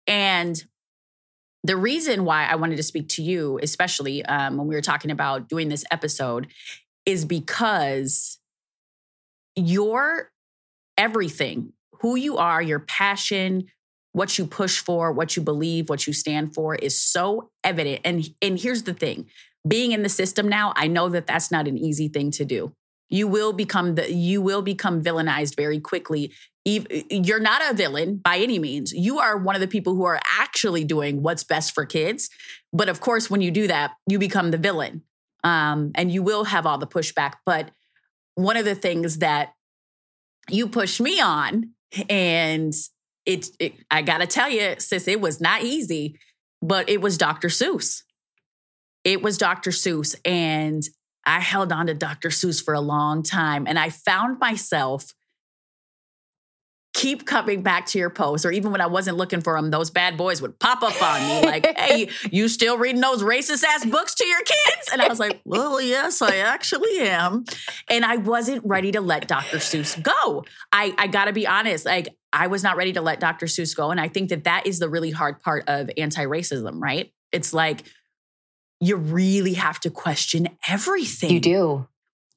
[0.06, 0.64] And
[1.64, 5.10] the reason why I wanted to speak to you, especially um, when we were talking
[5.10, 6.46] about doing this episode,
[7.04, 8.38] is because
[9.54, 10.30] your
[10.98, 13.68] everything, who you are, your passion,
[14.12, 18.00] what you push for, what you believe, what you stand for is so evident.
[18.04, 19.26] And and here's the thing,
[19.66, 22.72] being in the system now, I know that that's not an easy thing to do.
[23.08, 26.32] You will become the you will become villainized very quickly.
[26.64, 28.92] You're not a villain by any means.
[28.92, 32.28] You are one of the people who are actually doing what's best for kids.
[32.74, 35.02] But of course, when you do that, you become the villain,
[35.44, 37.34] um, and you will have all the pushback.
[37.46, 37.70] But
[38.34, 39.52] one of the things that
[40.50, 41.70] you pushed me on
[42.08, 42.72] and
[43.26, 46.18] it, it I gotta tell you, sis, it was not easy,
[46.62, 47.48] but it was Dr.
[47.48, 48.02] Seuss.
[49.04, 49.70] It was Dr.
[49.70, 50.14] Seuss.
[50.24, 50.82] And
[51.24, 52.30] I held on to Dr.
[52.30, 53.66] Seuss for a long time.
[53.66, 55.12] And I found myself
[56.94, 59.90] keep coming back to your posts, or even when I wasn't looking for them, those
[59.90, 63.84] bad boys would pop up on me like, hey, you still reading those racist ass
[63.84, 64.88] books to your kids?
[64.92, 67.44] And I was like, well, yes, I actually am.
[67.88, 69.58] And I wasn't ready to let Dr.
[69.58, 70.44] Seuss go.
[70.72, 73.46] I, I got to be honest, like, I was not ready to let Dr.
[73.46, 73.90] Seuss go.
[73.90, 77.12] And I think that that is the really hard part of anti racism, right?
[77.32, 77.84] It's like,
[78.80, 81.30] you really have to question everything.
[81.30, 81.88] You do.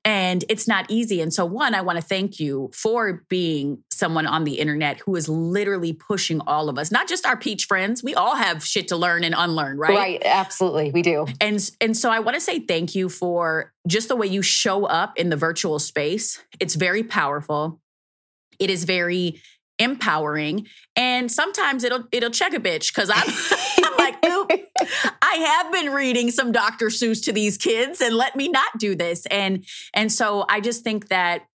[0.03, 1.21] And it's not easy.
[1.21, 5.15] And so, one, I want to thank you for being someone on the internet who
[5.15, 8.03] is literally pushing all of us, not just our peach friends.
[8.03, 9.95] We all have shit to learn and unlearn, right?
[9.95, 10.21] Right.
[10.25, 10.91] Absolutely.
[10.91, 11.27] We do.
[11.39, 14.85] And, and so, I want to say thank you for just the way you show
[14.85, 16.43] up in the virtual space.
[16.59, 17.79] It's very powerful.
[18.57, 19.41] It is very
[19.81, 24.51] empowering and sometimes it'll it'll check a bitch because i'm i'm like oop
[25.21, 28.95] i have been reading some dr seuss to these kids and let me not do
[28.95, 29.25] this.
[29.27, 31.47] And and so i just think that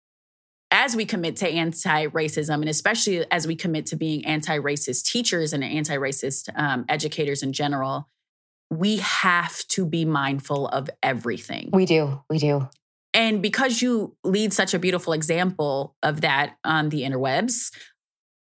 [0.72, 5.62] as we commit to anti-racism and especially as we commit to being anti-racist teachers and
[5.62, 8.08] anti-racist um, educators in general
[8.70, 11.70] we have to be mindful of everything.
[11.72, 12.68] We do we do.
[13.14, 17.70] And because you lead such a beautiful example of that on the interwebs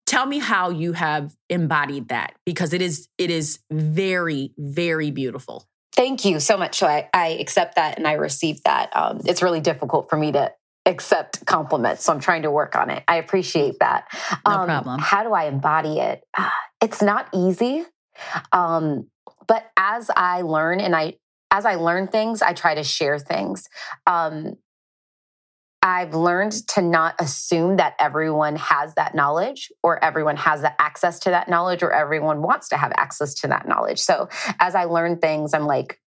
[0.05, 5.65] tell me how you have embodied that because it is it is very very beautiful.
[5.93, 6.75] Thank you so much.
[6.75, 8.95] So I, I accept that and i receive that.
[8.95, 10.51] Um, it's really difficult for me to
[10.87, 13.03] accept compliments so i'm trying to work on it.
[13.07, 14.05] I appreciate that.
[14.47, 14.99] No um, problem.
[14.99, 16.23] how do i embody it?
[16.37, 16.49] Uh,
[16.81, 17.83] it's not easy
[18.51, 19.07] um,
[19.47, 21.13] but as i learn and i
[21.49, 23.67] as i learn things i try to share things.
[24.05, 24.57] Um,
[25.85, 31.19] I've learned to not assume that everyone has that knowledge or everyone has the access
[31.19, 33.99] to that knowledge or everyone wants to have access to that knowledge.
[33.99, 34.27] So
[34.59, 36.01] as I learn things, I'm like,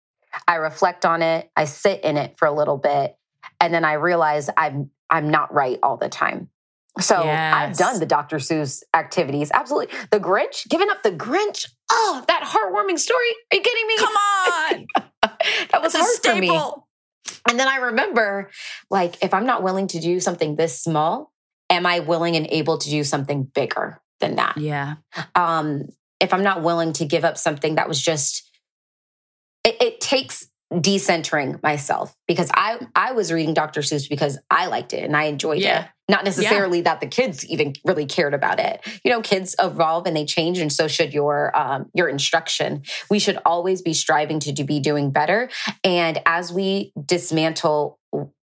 [0.49, 3.19] I reflect on it, I sit in it for a little bit,
[3.61, 6.49] and then I realize I'm I'm not right all the time.
[6.99, 7.55] So yes.
[7.55, 8.39] I've done the Dr.
[8.39, 9.51] Seuss activities.
[9.53, 9.95] Absolutely.
[10.11, 11.69] The Grinch, giving up the Grinch.
[11.93, 13.29] Oh, that heartwarming story.
[13.53, 13.97] Are you kidding me?
[13.99, 14.87] Come on.
[15.71, 16.49] that was hard for me.
[17.49, 18.51] And then I remember,
[18.91, 21.33] like, if I'm not willing to do something this small,
[21.71, 24.57] am I willing and able to do something bigger than that?
[24.57, 24.97] Yeah.
[25.35, 25.89] Um,
[26.21, 28.51] if I'm not willing to give up something that was just,
[29.65, 33.81] it, it takes decentering myself because I I was reading Dr.
[33.81, 35.85] Seuss because I liked it and I enjoyed yeah.
[35.85, 35.91] it.
[36.09, 36.85] Not necessarily yeah.
[36.85, 38.81] that the kids even really cared about it.
[39.05, 42.83] You know, kids evolve and they change, and so should your um, your instruction.
[43.11, 45.51] We should always be striving to, to be doing better.
[45.83, 47.99] And as we dismantle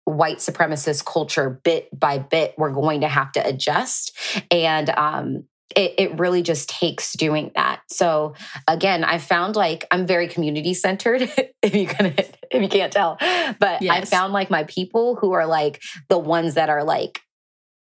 [0.04, 4.16] white supremacist culture bit by bit, we're going to have to adjust.
[4.50, 5.44] And um,
[5.76, 7.80] it, it really just takes doing that.
[7.88, 8.34] So
[8.66, 11.22] again, I found like I'm very community centered.
[11.62, 13.16] if you can, if you can't tell,
[13.58, 13.90] but yes.
[13.90, 17.20] I found like my people who are like the ones that are like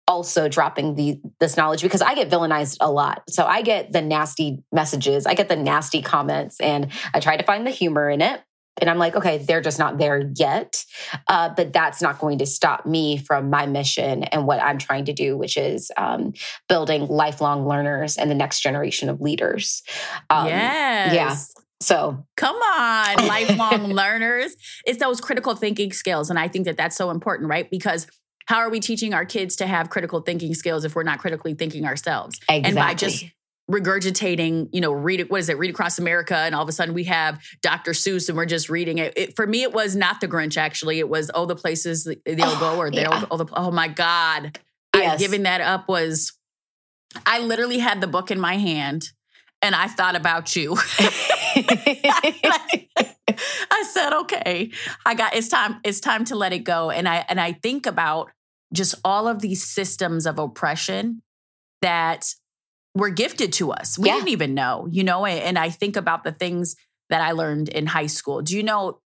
[0.08, 3.24] also dropping the this knowledge because I get villainized a lot.
[3.30, 7.44] So I get the nasty messages, I get the nasty comments, and I try to
[7.44, 8.42] find the humor in it.
[8.80, 10.86] And I'm like, okay, they're just not there yet.
[11.28, 15.06] Uh, but that's not going to stop me from my mission and what I'm trying
[15.06, 16.34] to do, which is um,
[16.70, 19.84] building lifelong learners and the next generation of leaders.
[20.30, 21.14] Um, yes.
[21.14, 21.36] Yeah.
[21.82, 24.56] So come on, lifelong learners.
[24.86, 26.30] It's those critical thinking skills.
[26.30, 27.70] And I think that that's so important, right?
[27.70, 28.08] Because
[28.46, 31.56] how are we teaching our kids to have critical thinking skills if we're not critically
[31.56, 32.40] thinking ourselves?
[32.48, 32.68] Exactly.
[32.70, 33.26] And by just
[33.72, 36.72] regurgitating, you know, read it, what is it, read across America, and all of a
[36.72, 37.92] sudden we have Dr.
[37.92, 39.14] Seuss and we're just reading it.
[39.16, 41.00] it for me, it was not the Grinch, actually.
[41.00, 43.26] It was oh the places they'll oh, go or they'll yeah.
[43.32, 44.60] oh, the, oh my God.
[44.96, 45.14] Yes.
[45.14, 46.34] I, giving that up was
[47.26, 49.12] I literally had the book in my hand
[49.62, 50.78] and I thought about you.
[53.72, 54.72] I said, okay,
[55.06, 56.90] I got it's time, it's time to let it go.
[56.90, 58.32] And I and I think about
[58.74, 61.22] just all of these systems of oppression
[61.82, 62.34] that
[62.96, 63.98] were gifted to us.
[63.98, 64.16] We yeah.
[64.16, 66.76] didn't even know, you know, and I think about the things
[67.10, 68.42] that I learned in high school.
[68.42, 69.02] Do you know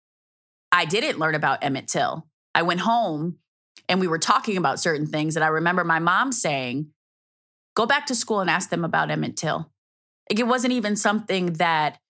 [0.75, 2.27] I didn't learn about Emmett Till.
[2.53, 3.37] I went home
[3.89, 6.91] and we were talking about certain things and I remember my mom saying,
[7.77, 9.71] "Go back to school and ask them about Emmett Till."
[10.29, 12.01] Like it wasn't even something that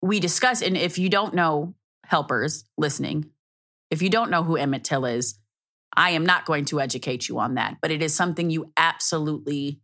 [0.00, 1.74] we discussed and if you don't know
[2.06, 3.30] helpers listening,
[3.90, 5.38] if you don't know who Emmett Till is,
[5.94, 9.80] I am not going to educate you on that, but it is something you absolutely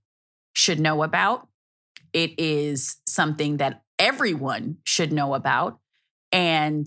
[0.59, 1.47] should know about.
[2.13, 5.79] It is something that everyone should know about.
[6.33, 6.87] And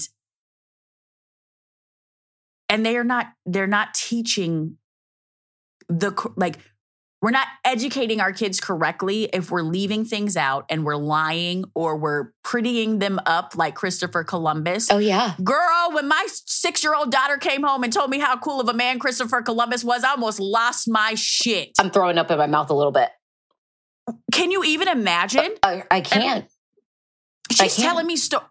[2.70, 4.78] and they are not they're not teaching
[5.90, 6.60] the like
[7.22, 11.96] we're not educating our kids correctly if we're leaving things out and we're lying or
[11.96, 14.90] we're prettying them up like Christopher Columbus.
[14.90, 15.36] Oh, yeah.
[15.44, 18.68] Girl, when my six year old daughter came home and told me how cool of
[18.70, 21.74] a man Christopher Columbus was, I almost lost my shit.
[21.80, 23.12] I'm throwing up in my mouth a little bit.
[24.32, 25.56] Can you even imagine?
[25.64, 26.46] I, I can't.
[27.52, 28.46] She's telling me story,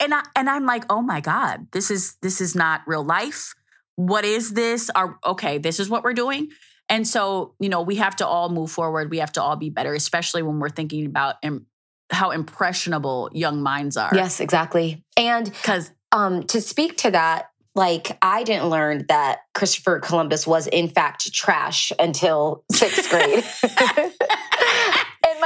[0.00, 3.54] and I and I'm like, oh my god, this is this is not real life.
[3.96, 4.90] What is this?
[4.90, 5.58] Are okay?
[5.58, 6.48] This is what we're doing.
[6.88, 9.10] And so, you know, we have to all move forward.
[9.10, 11.66] We have to all be better, especially when we're thinking about Im-
[12.10, 14.10] how impressionable young minds are.
[14.12, 15.04] Yes, exactly.
[15.16, 20.66] And because um, to speak to that, like I didn't learn that Christopher Columbus was
[20.66, 23.44] in fact trash until sixth grade.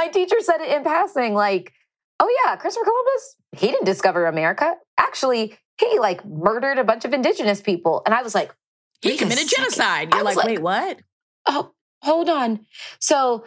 [0.05, 1.73] my teacher said it in passing, like,
[2.19, 4.75] oh yeah, Christopher Columbus, he didn't discover America.
[4.97, 8.01] Actually, he like murdered a bunch of indigenous people.
[8.05, 8.53] And I was like,
[9.01, 10.13] he committed genocide.
[10.13, 10.99] You're like, like, wait, what?
[11.45, 12.65] oh, hold on.
[12.99, 13.45] So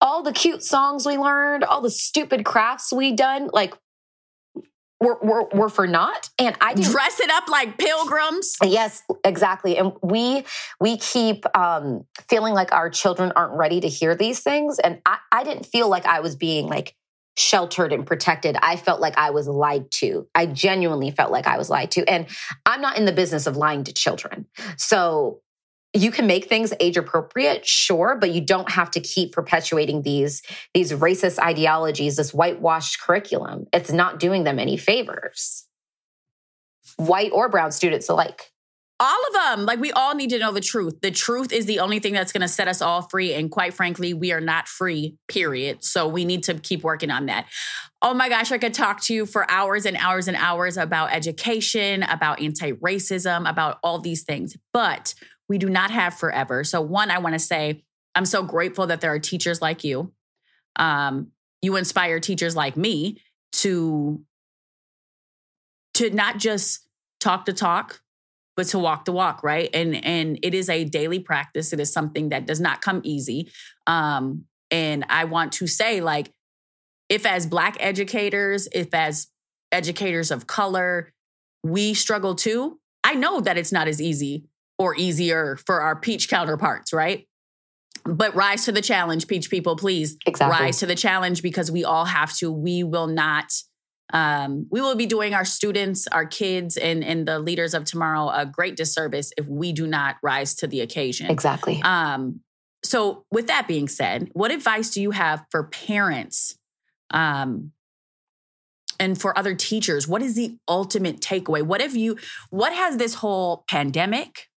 [0.00, 3.74] all the cute songs we learned, all the stupid crafts we done, like
[5.00, 6.30] were, were, were for naught.
[6.38, 8.56] And I didn't dress it up like pilgrims.
[8.62, 9.76] Yes, exactly.
[9.76, 10.44] And we
[10.80, 14.78] we keep um, feeling like our children aren't ready to hear these things.
[14.78, 16.96] And I, I didn't feel like I was being like
[17.36, 18.56] sheltered and protected.
[18.60, 20.26] I felt like I was lied to.
[20.34, 22.04] I genuinely felt like I was lied to.
[22.10, 22.26] And
[22.66, 24.46] I'm not in the business of lying to children.
[24.76, 25.40] So
[25.94, 30.42] you can make things age appropriate sure but you don't have to keep perpetuating these
[30.74, 35.66] these racist ideologies this whitewashed curriculum it's not doing them any favors
[36.98, 38.52] white or brown students alike
[39.00, 41.78] all of them like we all need to know the truth the truth is the
[41.78, 44.66] only thing that's going to set us all free and quite frankly we are not
[44.66, 47.46] free period so we need to keep working on that
[48.02, 51.12] oh my gosh i could talk to you for hours and hours and hours about
[51.12, 55.14] education about anti-racism about all these things but
[55.48, 56.62] we do not have forever.
[56.62, 57.82] So, one, I want to say
[58.14, 60.12] I'm so grateful that there are teachers like you.
[60.76, 61.28] Um,
[61.62, 63.20] you inspire teachers like me
[63.52, 64.22] to
[65.94, 66.86] to not just
[67.18, 68.00] talk the talk
[68.58, 71.90] but to walk the walk right and and it is a daily practice it is
[71.90, 73.50] something that does not come easy
[73.86, 76.30] um and i want to say like
[77.08, 79.28] if as black educators if as
[79.72, 81.12] educators of color
[81.62, 84.44] we struggle too i know that it's not as easy
[84.78, 87.26] or easier for our peach counterparts, right?
[88.04, 90.16] But rise to the challenge, peach people, please.
[90.24, 90.58] Exactly.
[90.58, 92.50] Rise to the challenge because we all have to.
[92.50, 93.52] We will not.
[94.12, 98.30] Um, we will be doing our students, our kids, and and the leaders of tomorrow
[98.30, 101.30] a great disservice if we do not rise to the occasion.
[101.30, 101.82] Exactly.
[101.82, 102.40] Um,
[102.82, 106.56] so, with that being said, what advice do you have for parents
[107.10, 107.72] um,
[108.98, 110.08] and for other teachers?
[110.08, 111.62] What is the ultimate takeaway?
[111.62, 112.16] What have you?
[112.50, 114.48] What has this whole pandemic?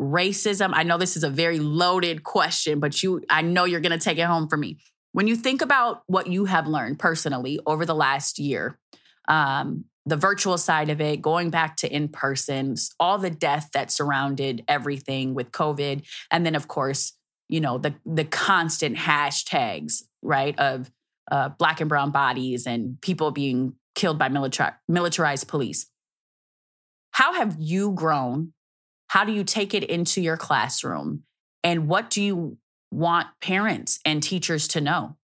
[0.00, 0.70] racism?
[0.72, 4.02] I know this is a very loaded question, but you I know you're going to
[4.02, 4.78] take it home for me.
[5.12, 8.78] When you think about what you have learned personally over the last year,
[9.28, 13.90] um, the virtual side of it, going back to in person, all the death that
[13.90, 17.12] surrounded everything with COVID, and then of course,
[17.48, 20.90] you know the the constant hashtags, right, of
[21.30, 24.28] uh, black and brown bodies and people being killed by
[24.88, 25.86] militarized police.
[27.12, 28.54] How have you grown
[29.12, 31.24] how do you take it into your classroom?
[31.62, 32.56] And what do you
[32.92, 35.16] want parents and teachers to know?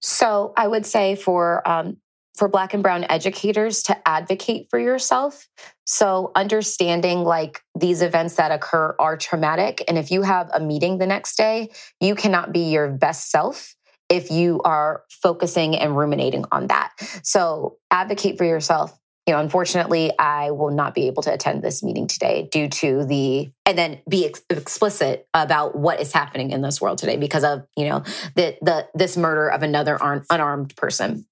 [0.00, 1.98] So I would say for um,
[2.36, 5.46] for Black and Brown educators to advocate for yourself.
[5.84, 10.98] So understanding like these events that occur are traumatic, and if you have a meeting
[10.98, 11.70] the next day,
[12.00, 13.74] you cannot be your best self
[14.08, 16.90] if you are focusing and ruminating on that.
[17.22, 18.99] So advocate for yourself
[19.30, 23.04] you know, unfortunately, I will not be able to attend this meeting today due to
[23.04, 27.44] the, and then be ex- explicit about what is happening in this world today because
[27.44, 28.02] of, you know,
[28.34, 31.26] the, the, this murder of another un- unarmed person.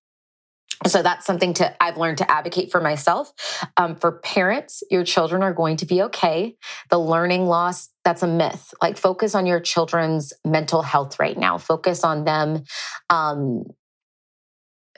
[0.87, 3.33] So that's something to I've learned to advocate for myself.
[3.77, 6.55] Um, for parents, your children are going to be okay.
[6.89, 8.73] The learning loss that's a myth.
[8.81, 11.59] Like focus on your children's mental health right now.
[11.59, 12.63] Focus on them
[13.11, 13.65] um,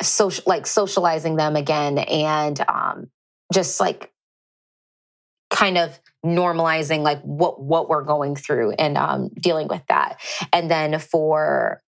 [0.02, 3.10] social like socializing them again and um,
[3.52, 4.12] just like
[5.50, 10.20] kind of normalizing like what what we're going through and um, dealing with that.
[10.52, 11.82] And then for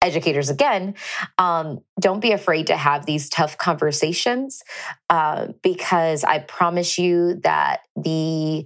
[0.00, 0.94] educators again
[1.38, 4.62] um, don't be afraid to have these tough conversations
[5.10, 8.64] uh, because i promise you that the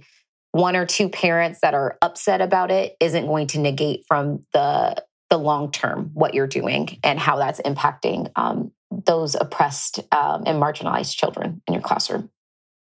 [0.51, 5.03] one or two parents that are upset about it isn't going to negate from the
[5.33, 10.61] the long term what you're doing and how that's impacting um, those oppressed um, and
[10.61, 12.29] marginalized children in your classroom.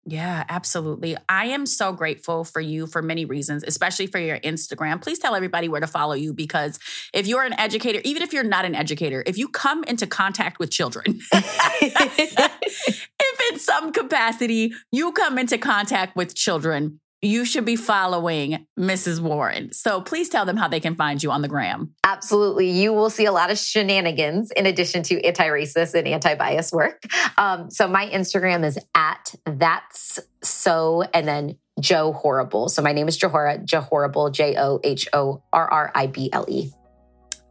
[0.05, 1.17] Yeah, absolutely.
[1.27, 5.01] I am so grateful for you for many reasons, especially for your Instagram.
[5.01, 6.77] Please tell everybody where to follow you because
[7.11, 10.59] if you're an educator, even if you're not an educator, if you come into contact
[10.59, 12.51] with children, if
[13.51, 19.19] in some capacity you come into contact with children, you should be following Mrs.
[19.19, 19.73] Warren.
[19.73, 21.93] So please tell them how they can find you on the gram.
[22.03, 22.69] Absolutely.
[22.69, 26.71] You will see a lot of shenanigans in addition to anti racist and anti bias
[26.71, 27.03] work.
[27.37, 32.69] Um, so my Instagram is at that's so and then Joe Horrible.
[32.69, 36.29] So my name is Johora, Joe Horrible, J O H O R R I B
[36.31, 36.71] L E.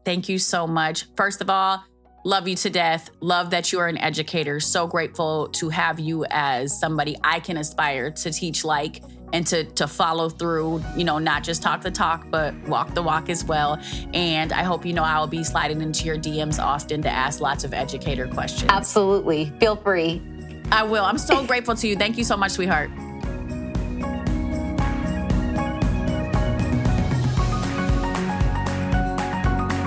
[0.04, 1.06] Thank you so much.
[1.16, 1.82] First of all,
[2.24, 3.10] love you to death.
[3.20, 4.60] Love that you are an educator.
[4.60, 9.02] So grateful to have you as somebody I can aspire to teach like
[9.34, 13.02] and to to follow through, you know, not just talk the talk, but walk the
[13.02, 13.80] walk as well.
[14.14, 17.64] And I hope you know I'll be sliding into your DMs often to ask lots
[17.64, 18.70] of educator questions.
[18.70, 19.52] Absolutely.
[19.58, 20.22] Feel free.
[20.70, 21.04] I will.
[21.04, 21.96] I'm so grateful to you.
[21.96, 22.90] Thank you so much, sweetheart.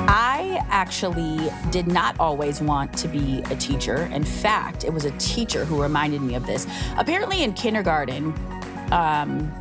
[0.09, 4.09] I actually did not always want to be a teacher.
[4.11, 6.67] In fact, it was a teacher who reminded me of this.
[6.97, 8.33] Apparently, in kindergarten,
[8.91, 9.51] um,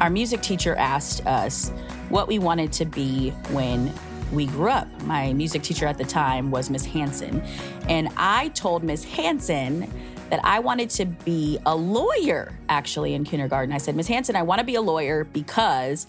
[0.00, 1.70] our music teacher asked us
[2.08, 3.92] what we wanted to be when
[4.32, 4.88] we grew up.
[5.02, 7.42] My music teacher at the time was Miss Hanson.
[7.88, 9.90] And I told Miss Hanson
[10.30, 13.72] that I wanted to be a lawyer actually in kindergarten.
[13.72, 16.06] I said, Miss Hanson, I want to be a lawyer because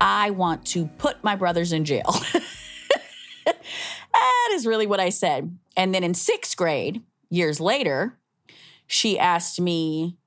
[0.00, 2.14] I want to put my brothers in jail.
[3.44, 5.56] that is really what I said.
[5.76, 8.18] And then in sixth grade, years later,
[8.86, 10.18] she asked me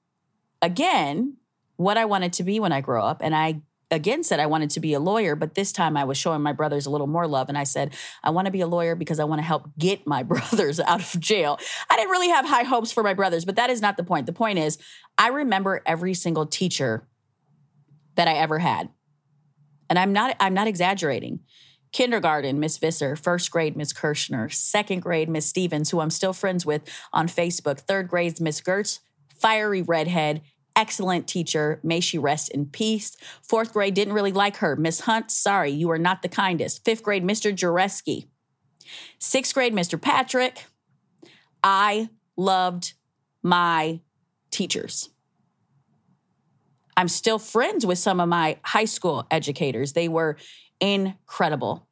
[0.62, 1.37] again
[1.78, 3.21] what I wanted to be when I grow up.
[3.23, 6.17] And I again said I wanted to be a lawyer, but this time I was
[6.17, 7.49] showing my brothers a little more love.
[7.49, 10.05] And I said, I want to be a lawyer because I want to help get
[10.05, 11.59] my brothers out of jail.
[11.89, 14.25] I didn't really have high hopes for my brothers, but that is not the point.
[14.25, 14.78] The point is,
[15.17, 17.07] I remember every single teacher
[18.15, 18.89] that I ever had.
[19.89, 21.39] And I'm not I'm not exaggerating.
[21.93, 23.15] Kindergarten, Miss Visser.
[23.15, 24.49] First grade, Miss Kirschner.
[24.49, 26.82] Second grade, Miss Stevens, who I'm still friends with
[27.13, 27.80] on Facebook.
[27.80, 28.99] Third grade, Miss Gertz,
[29.39, 30.41] fiery redhead
[30.78, 31.82] excellent teacher.
[31.84, 33.17] May she rest in peace.
[33.41, 34.75] Fourth grade didn't really like her.
[34.78, 36.86] Miss Hunt, sorry, you are not the kindest.
[36.86, 37.53] Fifth grade, Mr.
[37.53, 38.28] Jareski.
[39.19, 39.99] Sixth grade, Mr.
[39.99, 40.65] Patrick.
[41.63, 42.93] I loved
[43.41, 43.99] my
[44.51, 45.09] teachers.
[46.95, 49.93] I'm still friends with some of my high school educators.
[49.93, 50.38] They were
[50.80, 51.88] incredible.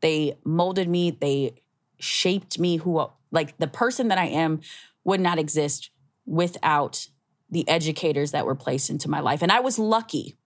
[0.00, 1.62] They molded me, they
[1.98, 4.60] shaped me who like the person that I am
[5.04, 5.90] would not exist
[6.24, 7.06] without
[7.50, 9.42] the educators that were placed into my life.
[9.42, 10.36] And I was lucky.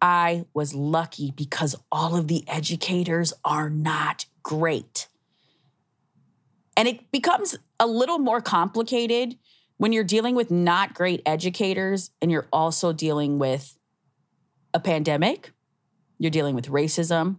[0.00, 5.08] I was lucky because all of the educators are not great.
[6.76, 9.36] And it becomes a little more complicated
[9.76, 13.76] when you're dealing with not great educators and you're also dealing with
[14.72, 15.52] a pandemic,
[16.18, 17.38] you're dealing with racism,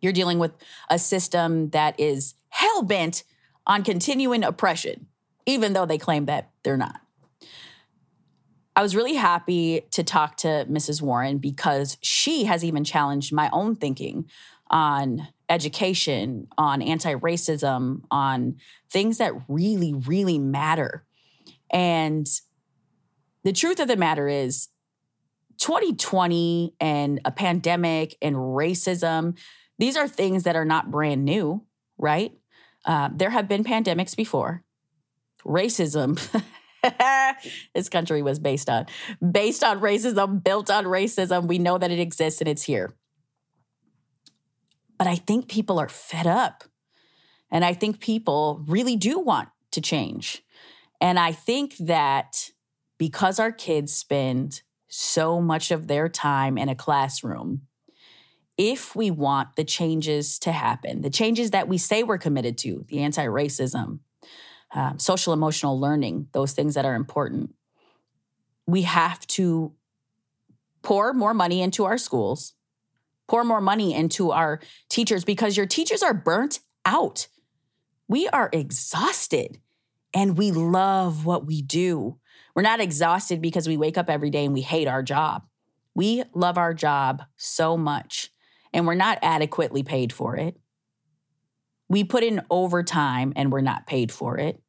[0.00, 0.52] you're dealing with
[0.88, 3.22] a system that is hell bent
[3.66, 5.08] on continuing oppression,
[5.44, 7.01] even though they claim that they're not.
[8.74, 11.02] I was really happy to talk to Mrs.
[11.02, 14.26] Warren because she has even challenged my own thinking
[14.70, 18.56] on education, on anti racism, on
[18.90, 21.04] things that really, really matter.
[21.70, 22.26] And
[23.42, 24.68] the truth of the matter is,
[25.58, 29.38] 2020 and a pandemic and racism,
[29.78, 31.62] these are things that are not brand new,
[31.98, 32.32] right?
[32.84, 34.64] Uh, there have been pandemics before.
[35.44, 36.18] Racism
[37.74, 38.86] this country was based on
[39.30, 41.46] based on racism, built on racism.
[41.46, 42.94] We know that it exists and it's here.
[44.98, 46.64] But I think people are fed up.
[47.50, 50.42] And I think people really do want to change.
[51.00, 52.50] And I think that
[52.98, 57.62] because our kids spend so much of their time in a classroom,
[58.56, 62.84] if we want the changes to happen, the changes that we say we're committed to,
[62.88, 63.98] the anti racism,
[64.74, 67.54] um, social emotional learning, those things that are important.
[68.66, 69.72] We have to
[70.82, 72.54] pour more money into our schools,
[73.28, 77.28] pour more money into our teachers because your teachers are burnt out.
[78.08, 79.60] We are exhausted
[80.14, 82.18] and we love what we do.
[82.54, 85.44] We're not exhausted because we wake up every day and we hate our job.
[85.94, 88.30] We love our job so much
[88.72, 90.58] and we're not adequately paid for it.
[91.88, 94.61] We put in overtime and we're not paid for it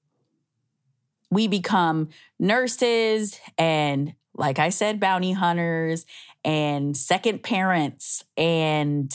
[1.34, 2.10] we become
[2.40, 6.06] nurses and, like I said, bounty hunters
[6.44, 8.24] and second parents.
[8.38, 9.12] And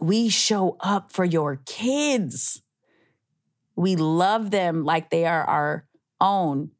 [0.00, 2.62] we show up for your kids.
[3.76, 5.86] We love them like they are our
[6.20, 6.70] own.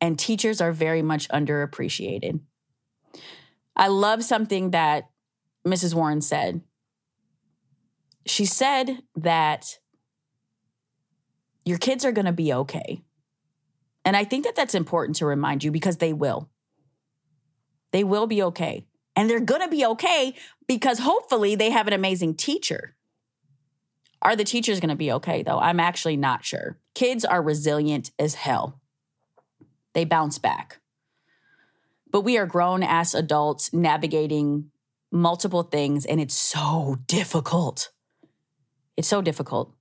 [0.00, 2.40] and teachers are very much underappreciated.
[3.74, 5.10] I love something that
[5.66, 5.94] Mrs.
[5.94, 6.60] Warren said.
[8.26, 9.78] She said that
[11.66, 13.02] your kids are going to be okay.
[14.04, 16.48] And I think that that's important to remind you because they will.
[17.90, 18.86] They will be okay.
[19.16, 20.34] And they're going to be okay
[20.68, 22.94] because hopefully they have an amazing teacher.
[24.22, 25.58] Are the teachers going to be okay, though?
[25.58, 26.78] I'm actually not sure.
[26.94, 28.80] Kids are resilient as hell,
[29.92, 30.80] they bounce back.
[32.10, 34.70] But we are grown ass adults navigating
[35.10, 37.90] multiple things, and it's so difficult.
[38.96, 39.74] It's so difficult.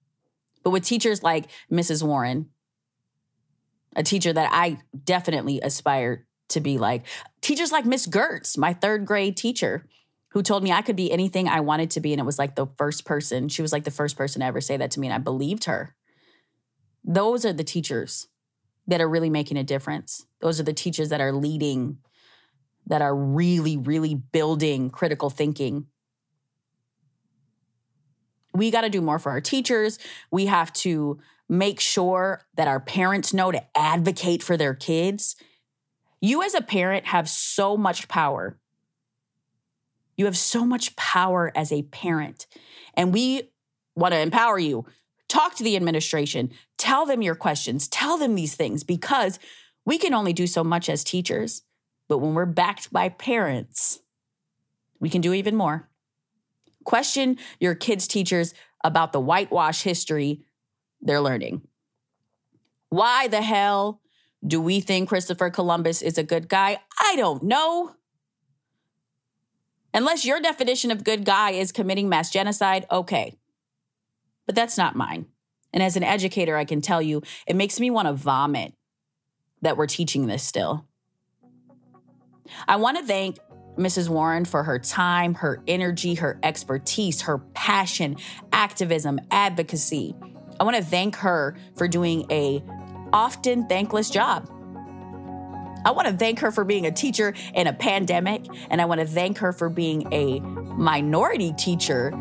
[0.65, 2.01] But with teachers like Mrs.
[2.01, 2.49] Warren,
[3.95, 7.05] a teacher that I definitely aspire to be like,
[7.41, 9.87] teachers like Miss Gertz, my third grade teacher,
[10.31, 12.13] who told me I could be anything I wanted to be.
[12.13, 14.59] And it was like the first person, she was like the first person to ever
[14.59, 15.05] say that to me.
[15.05, 15.95] And I believed her.
[17.03, 18.27] Those are the teachers
[18.87, 20.25] that are really making a difference.
[20.41, 21.99] Those are the teachers that are leading,
[22.87, 25.85] that are really, really building critical thinking.
[28.55, 29.99] We got to do more for our teachers.
[30.31, 35.35] We have to make sure that our parents know to advocate for their kids.
[36.21, 38.57] You, as a parent, have so much power
[40.17, 42.47] you have so much power as a parent.
[42.95, 43.49] And we
[43.95, 44.85] want to empower you.
[45.27, 49.39] Talk to the administration, tell them your questions, tell them these things because
[49.83, 51.63] we can only do so much as teachers.
[52.07, 53.99] But when we're backed by parents,
[54.99, 55.89] we can do even more.
[56.85, 60.41] Question your kids' teachers about the whitewash history
[61.01, 61.61] they're learning.
[62.89, 64.01] Why the hell
[64.45, 66.77] do we think Christopher Columbus is a good guy?
[66.99, 67.95] I don't know.
[69.93, 73.35] Unless your definition of good guy is committing mass genocide, okay.
[74.45, 75.25] But that's not mine.
[75.73, 78.73] And as an educator, I can tell you, it makes me want to vomit
[79.61, 80.85] that we're teaching this still.
[82.67, 83.39] I want to thank
[83.77, 84.09] Mrs.
[84.09, 88.17] Warren for her time, her energy, her expertise, her passion,
[88.51, 90.15] activism, advocacy.
[90.59, 92.63] I want to thank her for doing a
[93.11, 94.49] often thankless job.
[95.85, 99.01] I want to thank her for being a teacher in a pandemic, and I want
[99.01, 102.11] to thank her for being a minority teacher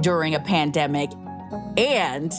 [0.00, 1.10] during a pandemic
[1.76, 2.32] and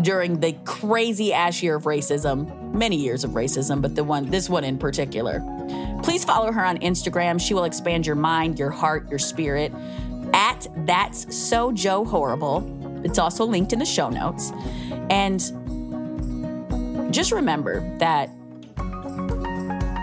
[0.00, 4.48] during the crazy ass year of racism, many years of racism, but the one, this
[4.48, 5.40] one in particular.
[6.06, 7.40] Please follow her on Instagram.
[7.40, 9.72] She will expand your mind, your heart, your spirit
[10.32, 13.02] at That's So Joe Horrible.
[13.04, 14.52] It's also linked in the show notes.
[15.10, 15.40] And
[17.12, 18.30] just remember that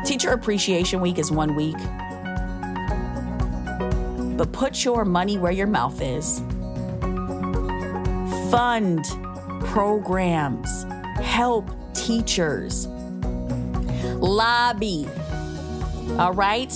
[0.05, 1.77] Teacher Appreciation Week is one week.
[4.37, 6.39] But put your money where your mouth is.
[8.51, 9.05] Fund
[9.67, 10.83] programs,
[11.21, 12.87] help teachers,
[14.17, 15.07] lobby.
[16.19, 16.73] All right?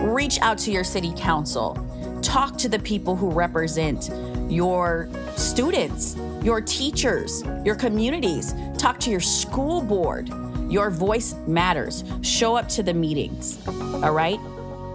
[0.00, 1.78] Reach out to your city council.
[2.22, 4.10] Talk to the people who represent
[4.50, 8.54] your students, your teachers, your communities.
[8.78, 10.30] Talk to your school board.
[10.70, 12.04] Your voice matters.
[12.22, 14.40] Show up to the meetings, all right?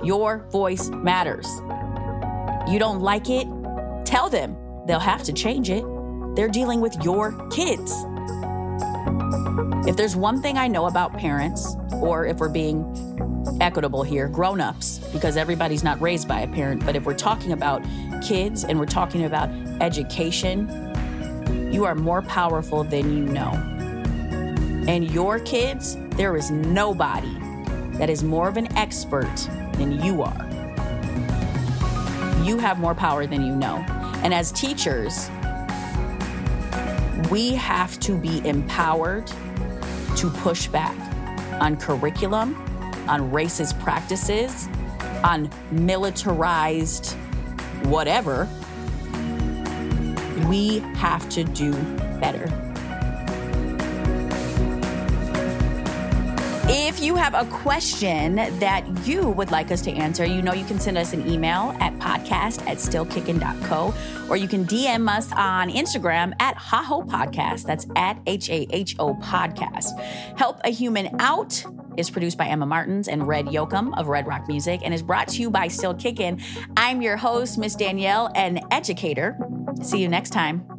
[0.04, 1.48] Your voice matters.
[2.70, 3.48] You don't like it?
[4.06, 4.56] Tell them.
[4.86, 5.84] They'll have to change it.
[6.36, 7.94] They're dealing with your kids.
[9.90, 12.86] If there's one thing I know about parents, or if we're being
[13.60, 17.52] equitable here, grown ups, because everybody's not raised by a parent, but if we're talking
[17.52, 17.84] about
[18.22, 19.50] kids and we're talking about
[19.82, 20.70] education,
[21.74, 23.52] you are more powerful than you know
[24.90, 27.32] and your kids, there is nobody
[28.00, 29.36] that is more of an expert
[29.74, 30.50] than you are.
[32.44, 33.86] You have more power than you know.
[34.24, 35.30] And as teachers,
[37.30, 39.32] we have to be empowered
[40.20, 40.98] to push back
[41.62, 42.54] on curriculum,
[43.08, 44.68] on racist practices,
[45.24, 47.14] on militarized
[47.84, 48.46] whatever.
[50.50, 51.72] We have to do
[52.20, 52.69] better.
[56.72, 60.66] If you have a question that you would like us to answer, you know you
[60.66, 63.92] can send us an email at podcast at stillkickin.co
[64.30, 67.66] or you can DM us on Instagram at HaHo Podcast.
[67.66, 70.00] That's at H A H O Podcast.
[70.38, 71.66] Help a Human Out
[71.98, 75.28] is produced by Emma Martins and Red Yoakum of Red Rock Music and is brought
[75.30, 76.40] to you by Still Kickin'.
[76.78, 79.36] I'm your host, Miss Danielle, an educator.
[79.82, 80.79] See you next time.